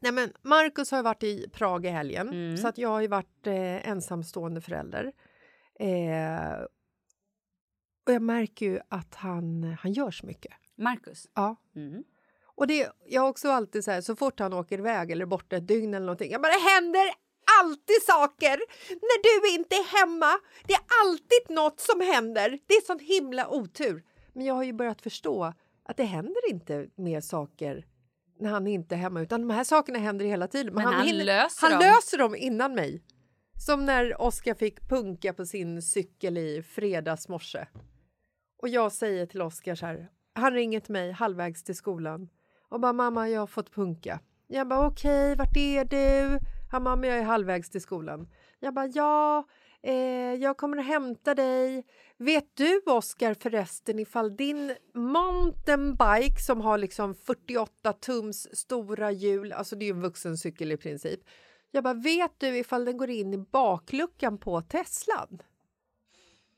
[0.00, 2.56] Nej, men Marcus har varit i Prag i helgen, Mm.
[2.56, 5.12] så att jag har ju varit eh, ensamstående förälder.
[5.80, 6.52] Eh,
[8.06, 10.52] och jag märker ju att han, han gör så mycket.
[10.76, 11.28] Marcus.
[11.34, 11.56] Ja.
[11.76, 12.04] Mm.
[12.44, 15.56] Och det, jag har också alltid så här, så fort han åker iväg eller borta
[15.56, 17.04] ett dygn eller någonting, jag bara, det händer
[17.60, 20.38] alltid saker när du inte är hemma.
[20.66, 22.58] Det är alltid något som händer.
[22.66, 24.04] Det är sån himla otur.
[24.32, 25.54] Men jag har ju börjat förstå
[25.84, 27.86] att det händer inte mer saker
[28.38, 30.74] när han inte är hemma, utan de här sakerna händer hela tiden.
[30.74, 31.80] Men han löser han dem.
[31.80, 33.02] löser dem innan mig.
[33.66, 37.66] Som när Oskar fick punka på sin cykel i fredags morse.
[38.56, 42.28] Och jag säger till Oskar så här, han ringer till mig halvvägs till skolan
[42.68, 44.20] och bara mamma jag har fått punka.
[44.46, 46.38] Jag bara okej, vart är du?
[46.70, 48.28] Han bara, men jag är halvvägs till skolan.
[48.60, 49.44] Jag bara ja,
[49.86, 51.86] Eh, jag kommer att hämta dig.
[52.16, 59.76] Vet du, Oskar, förresten ifall din mountainbike som har liksom 48 tums stora hjul, alltså
[59.76, 61.20] det är ju en vuxencykel i princip.
[61.70, 65.42] Jag bara, vet du ifall den går in i bakluckan på Teslan?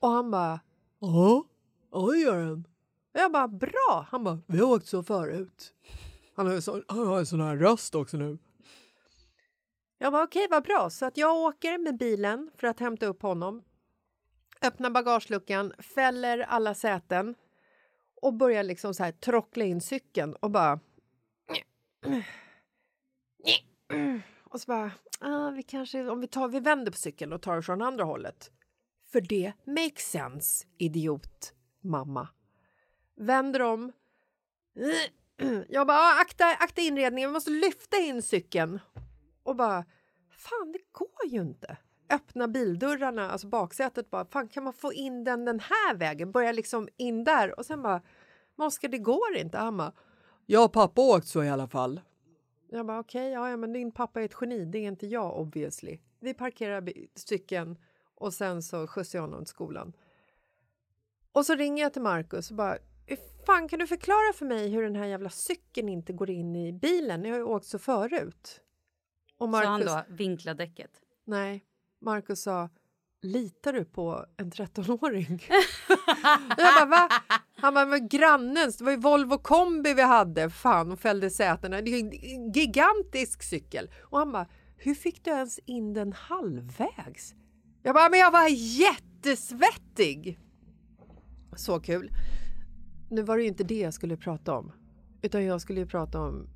[0.00, 0.60] Och han bara,
[0.98, 1.44] ja,
[1.92, 2.68] ja det gör den.
[3.14, 4.06] Och jag bara, bra.
[4.10, 5.74] Han bara, vi har åkt så förut.
[6.34, 8.38] Han har, så, han har en sån här röst också nu.
[9.98, 10.90] Jag bara, okej, vad bra.
[10.90, 13.62] Så att jag åker med bilen för att hämta upp honom.
[14.62, 17.34] Öppnar bagageluckan, fäller alla säten
[18.22, 20.80] och börjar liksom så här trockla in cykeln och bara...
[24.44, 27.56] Och så bara, ah, vi kanske, om vi, tar, vi vänder på cykeln och tar
[27.56, 28.50] det från andra hållet.
[29.12, 32.28] För det makes sense, idiot mamma.
[33.16, 33.92] Vänder om.
[35.68, 38.80] Jag bara, akta, akta inredningen, vi måste lyfta in cykeln.
[39.42, 39.84] Och bara,
[40.30, 41.76] fan det går ju inte.
[42.10, 46.32] Öppna bildörrarna, alltså baksätet bara, fan kan man få in den den här vägen?
[46.32, 48.02] Börja liksom in där och sen bara,
[48.58, 49.58] Oskar det går inte.
[49.58, 49.92] Han bara,
[50.46, 52.00] jag och pappa åkt så i alla fall.
[52.70, 55.38] Jag bara okej, okay, ja, men din pappa är ett geni, det är inte jag
[55.38, 55.98] obviously.
[56.20, 57.78] Vi parkerar cykeln
[58.14, 59.92] och sen så skjutsar jag honom till skolan.
[61.38, 62.78] Och så ringer jag till Markus och bara,
[63.46, 66.72] fan kan du förklara för mig hur den här jävla cykeln inte går in i
[66.72, 67.24] bilen?
[67.24, 68.60] Jag har ju åkt så förut.
[69.38, 70.90] Och Marcus, sa han då vinkla däcket?
[71.26, 71.64] Nej,
[72.00, 72.68] Markus sa
[73.22, 75.46] litar du på en 13-åring?
[76.56, 77.08] jag bara, va?
[77.56, 81.80] Han bara, men grannens, det var ju Volvo kombi vi hade, fan, och fällde sätena.
[81.80, 83.90] Det är en gigantisk cykel.
[84.00, 87.34] Och han bara, hur fick du ens in den halvvägs?
[87.82, 90.38] Jag bara, men jag var jättesvettig!
[91.58, 92.10] Så kul.
[93.10, 94.72] Nu var det ju inte det jag skulle prata om,
[95.22, 96.48] utan jag skulle ju prata om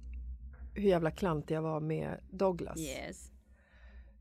[0.75, 2.79] hur jävla klantig jag var med Douglas.
[2.79, 3.31] Yes.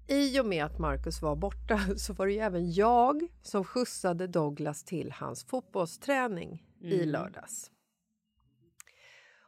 [0.08, 4.28] I och med att Marcus var borta så var det ju även jag som skjutsade
[4.28, 6.94] Douglas till hans fotbollsträning mm.
[6.94, 7.72] i lördags.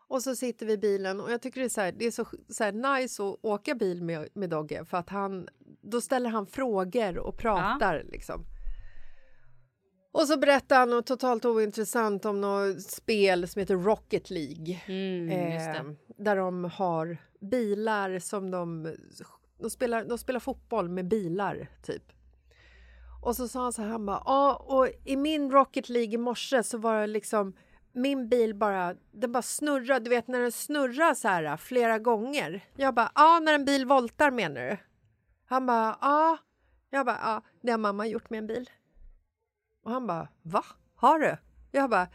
[0.08, 2.12] Och så sitter vi i bilen och jag tycker det är så, här, det är
[2.12, 5.48] så, så nice att åka bil med, med Dogge för att han,
[5.82, 8.04] då ställer han frågor och pratar ja.
[8.12, 8.46] liksom.
[10.14, 14.82] Och så berättar han något totalt ointressant om något spel som heter Rocket League.
[14.86, 18.95] Mm, eh, där de har bilar som de
[19.64, 22.03] de spelar, de spelar fotboll med bilar, typ.
[23.22, 26.18] Och så sa han så här, han bara, ja, och i min Rocket League i
[26.18, 27.53] morse så var det liksom
[27.91, 32.66] min bil bara, den bara snurrar, du vet när den snurrar så här flera gånger.
[32.76, 34.78] Jag bara, ja, när en bil voltar menar du?
[35.45, 36.38] Han bara, ja.
[36.89, 38.70] Jag bara, ja, det har mamma gjort med en bil.
[39.84, 40.66] Och han bara, va?
[40.96, 41.38] Har du?
[41.72, 42.08] Jag bara,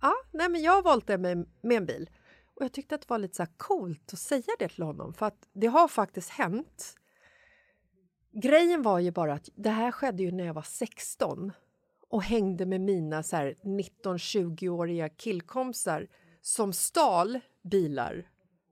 [0.00, 2.10] ja, nej men jag det med, med en bil.
[2.54, 5.26] Och jag tyckte att det var lite så coolt att säga det till honom för
[5.26, 6.94] att det har faktiskt hänt.
[8.32, 11.52] Grejen var ju bara att det här skedde ju när jag var 16
[12.08, 16.08] och hängde med mina 19-20-åriga killkompisar
[16.40, 18.28] som stal bilar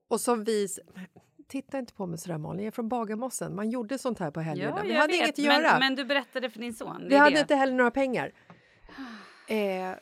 [0.08, 0.68] och som vi...
[1.48, 3.56] Titta inte på mig sådär Malin, jag är från Bagarmossen.
[3.56, 4.76] Man gjorde sånt här på helgerna.
[4.76, 5.78] Ja, vi hade vet, inget att men, göra.
[5.78, 7.06] Men du berättade för din son.
[7.08, 7.40] Vi hade det.
[7.40, 8.32] inte heller några pengar.
[9.48, 9.98] Eh,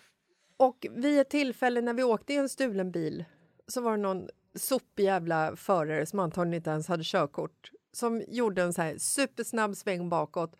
[0.56, 3.24] och vid ett tillfälle när vi åkte i en stulen bil
[3.68, 8.62] så var det någon sopig jävla förare som antagligen inte ens hade körkort som gjorde
[8.62, 10.56] en så här supersnabb sväng bakåt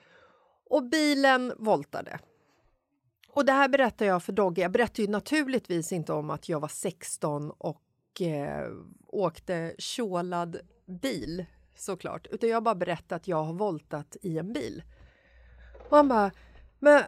[0.71, 2.19] och bilen voltade.
[3.29, 4.63] Och det här berättar jag för Dogge.
[4.63, 7.83] Jag berättar ju naturligtvis inte om att jag var 16 och
[8.21, 8.71] eh,
[9.07, 14.83] åkte kjolad bil såklart, utan jag bara berättar att jag har voltat i en bil.
[15.89, 16.31] Och han bara,
[16.79, 17.03] men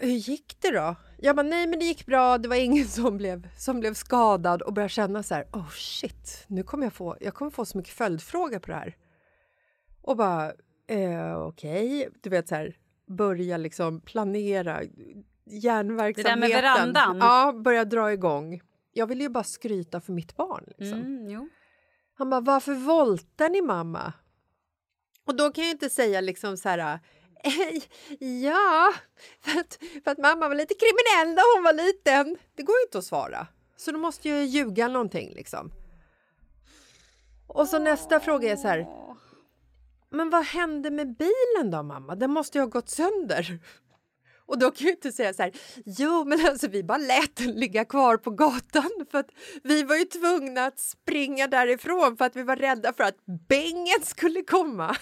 [0.00, 0.96] hur gick det då?
[1.18, 4.62] Jag bara, nej men det gick bra, det var ingen som blev, som blev skadad
[4.62, 7.78] och började känna så här, oh shit, nu kommer jag få, jag kommer få så
[7.78, 8.96] mycket följdfrågor på det här.
[10.02, 10.52] Och bara,
[10.86, 12.18] eh, okej, okay.
[12.22, 12.76] du vet så här,
[13.06, 14.82] börja liksom planera
[15.44, 16.40] järnverksamheten.
[16.40, 17.16] Det där med verandan?
[17.16, 18.60] Ja, börja dra igång.
[18.92, 20.64] Jag vill ju bara skryta för mitt barn.
[20.78, 21.00] Liksom.
[21.00, 21.48] Mm,
[22.14, 24.12] han bara, varför voltar ni mamma?
[25.26, 27.00] Och då kan jag inte säga liksom så här,
[28.42, 28.92] ja,
[29.40, 32.36] för att, för att mamma var lite kriminell när hon var liten.
[32.54, 33.46] Det går ju inte att svara.
[33.76, 35.72] Så då måste jag ljuga någonting liksom.
[37.46, 38.86] Och så nästa fråga är så här.
[40.10, 42.14] Men vad hände med bilen då mamma?
[42.14, 43.58] Den måste ju ha gått sönder.
[44.46, 45.52] Och då kan jag inte säga så här,
[45.84, 49.30] jo men alltså vi bara lät den ligga kvar på gatan för att
[49.62, 54.02] vi var ju tvungna att springa därifrån för att vi var rädda för att bängen
[54.02, 54.96] skulle komma.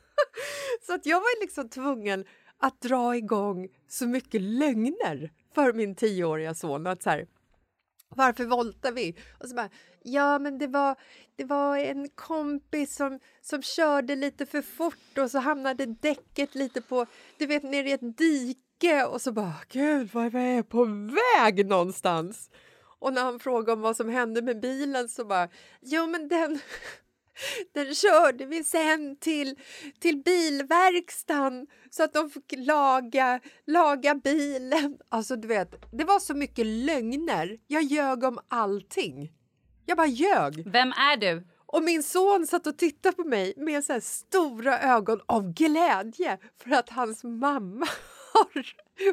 [0.86, 2.24] så att jag var liksom tvungen
[2.58, 6.86] att dra igång så mycket lögner för min tioåriga son.
[6.86, 7.26] Att så här,
[8.08, 9.14] Varför voltar vi?
[9.40, 9.70] Och så bara,
[10.02, 10.96] ja men det var,
[11.36, 16.80] det var en kompis som, som körde lite för fort och så hamnade däcket lite
[16.80, 17.06] på,
[17.38, 18.60] du vet, nere i ett dike
[19.12, 20.84] och så bara, gud vad är jag på
[21.34, 22.50] väg någonstans?
[22.98, 25.48] Och när han frågade om vad som hände med bilen så bara,
[25.80, 26.60] jo men den,
[27.74, 29.58] den körde vi sen till,
[30.00, 34.98] till bilverkstan så att de fick laga, laga bilen.
[35.08, 37.58] Alltså du vet, det var så mycket lögner.
[37.66, 39.32] Jag ljög om allting.
[39.86, 40.70] Jag bara ljög.
[40.72, 41.46] Vem är du?
[41.66, 46.70] Och min son satt och tittade på mig med så stora ögon av glädje för
[46.70, 47.86] att hans mamma
[48.32, 48.66] har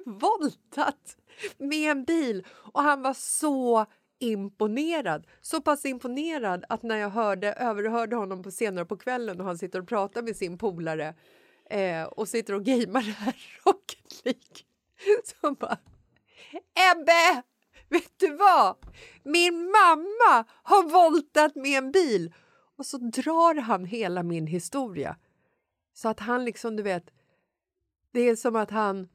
[0.20, 1.18] voltat
[1.58, 3.86] med en bil och han var så
[4.20, 5.28] imponerad.
[5.42, 9.58] Så pass imponerad att när jag hörde, överhörde honom på senare på kvällen och han
[9.58, 11.16] sitter och pratar med sin polare
[11.70, 14.66] eh, och sitter och gamear det här Rocket League.
[15.26, 15.78] Så bara...
[16.92, 17.44] Ebbe!
[17.90, 18.76] Vet du vad?
[19.24, 22.34] Min mamma har voltat med en bil!
[22.78, 25.16] Och så drar han hela min historia.
[25.94, 27.12] Så att han liksom, du vet...
[28.12, 29.08] Det är som att han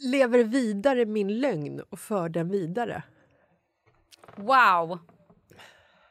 [0.00, 3.02] lever vidare min lögn och för den vidare.
[4.36, 4.98] Wow!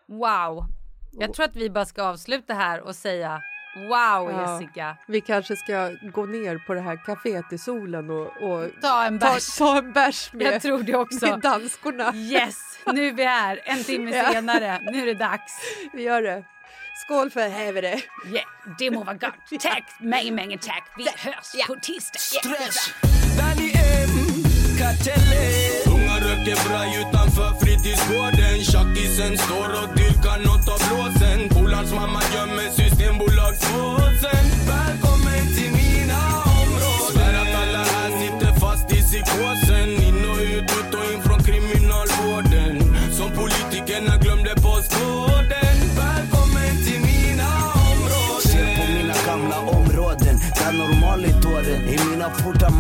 [0.06, 0.66] Wow!
[1.12, 3.42] Jag tror att vi bara ska avsluta här och säga
[3.76, 4.60] wow, Ja.
[4.62, 4.98] Jessica.
[5.08, 9.20] Vi kanske ska gå ner på det här kaféet i solen och, och Ta en
[9.20, 9.58] bärs.
[9.58, 11.26] Ta, ta en bärs med, Jag tror det också.
[11.26, 12.16] med danskorna.
[12.16, 14.80] Yes, nu är vi här en timme senare.
[14.92, 15.52] Nu är det dags.
[15.94, 16.44] Vi gör det.
[17.04, 18.02] Skål för helvete!
[18.26, 18.46] Yeah,
[18.80, 19.34] det må vara gott.
[19.62, 20.84] Tack, många, många tack.
[20.98, 22.20] Vi hörs på tisdag.
[22.20, 22.78] Stress.
[23.38, 23.72] Danny
[24.04, 24.16] M,
[24.80, 25.44] Katelle.
[25.96, 28.58] Unga röker bra utanför fritidsgården.
[28.72, 31.50] Tjackisen står och dyrkar nåt av blåsen.
[31.50, 34.45] Polars mamma gömmer systembolagsbåsen.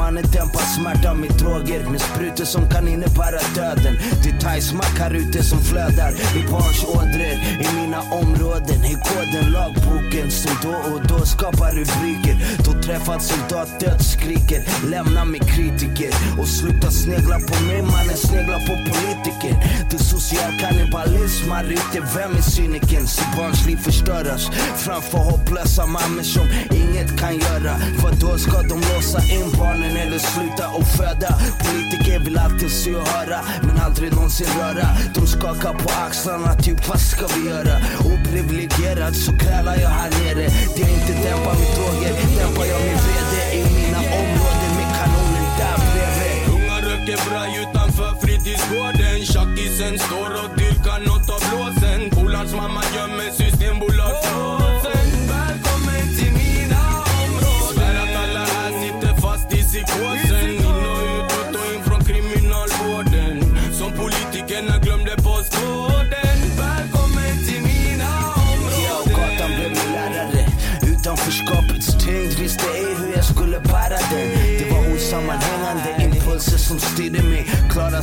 [0.05, 3.95] Mannen dämpar smärtan med droger Med sprutor som kan innebära döden.
[4.23, 6.11] Det är thaismack här ute som flödar.
[6.39, 7.35] I barns ådror
[7.65, 8.79] I mina områden.
[8.91, 12.35] Är koden lagboken som då och då skapar rubriker.
[12.65, 16.11] Då träffad soldat dödsskriker, lämnar Lämna mig kritiker.
[16.39, 19.53] Och sluta snegla på mig mannen snegla på politiker
[19.89, 23.07] Det är social kannibalism här ute, vem är cynikern?
[23.07, 24.43] Så barns liv förstöras
[24.85, 26.47] framför hopplösa mammor som
[26.79, 27.73] inget kan göra.
[28.01, 31.31] För då ska de låsa in barnen eller sluta och föda.
[31.65, 34.87] Politiker vill alltid se och höra men aldrig någonsin röra.
[35.15, 37.75] De skakar på axlarna typ vad ska vi göra?
[38.13, 40.45] Oprivilegierad så krälar jag här nere.
[40.75, 43.41] Det är inte dämpa med droger, dämpar jag min vrede.
[43.59, 46.37] I mina områden med kanonen där bredvid.
[46.55, 49.17] Unga röker bra utanför fritidsgården.
[49.31, 51.99] Tjackisen står och dyrkar nåt av blåsen.
[52.09, 54.24] Polarns mamma gömmer systembolag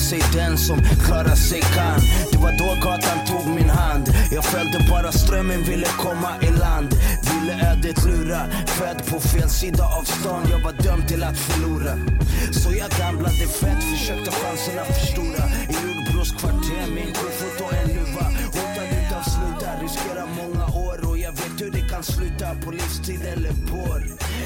[0.03, 2.01] sig den som klara sig kan.
[2.33, 4.05] Det var då gatan tog min hand.
[4.31, 6.89] Jag följde bara strömmen, ville komma i land.
[7.29, 10.43] Ville ödet lura Född på fel sida av stan.
[10.51, 11.95] Jag var dömd till att förlora.
[12.53, 15.45] Så jag gamblade fett, försökte chanserna förstora.
[15.75, 18.27] I Jordbros kvarter med en kofot och en luva.
[18.55, 21.09] Hotad utav slutar, riskerar många år.
[21.09, 24.03] Och jag vet hur det kan sluta på livstid eller bår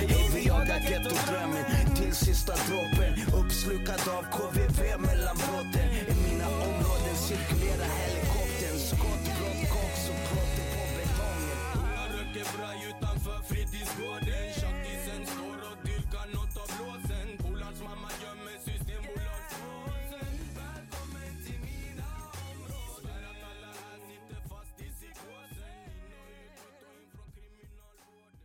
[0.08, 1.64] Hej, vi jagar gettodrömmen
[1.96, 3.35] till sista droppen.
[3.66, 5.90] Uppslukad av KVV mellan brotten.
[6.12, 8.78] I mina områden cirkulerar helikoptern.
[8.90, 11.60] Skott, blått, koks och klotter på betongen.
[11.78, 14.44] Unga röker bra utanför fritidsgården.
[14.58, 17.28] Tjackisen står och dyrkar nåt av blåsen.
[17.42, 22.08] Polars mamma gömmer systembolagsbåsen Välkommen till mina
[22.50, 22.88] områden.
[22.98, 25.76] Svär att alla här sitter fast i psykosen.
[26.02, 28.40] In och ut, ut och in från kriminalvården.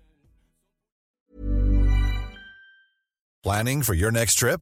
[3.46, 4.62] Planning for your next trip?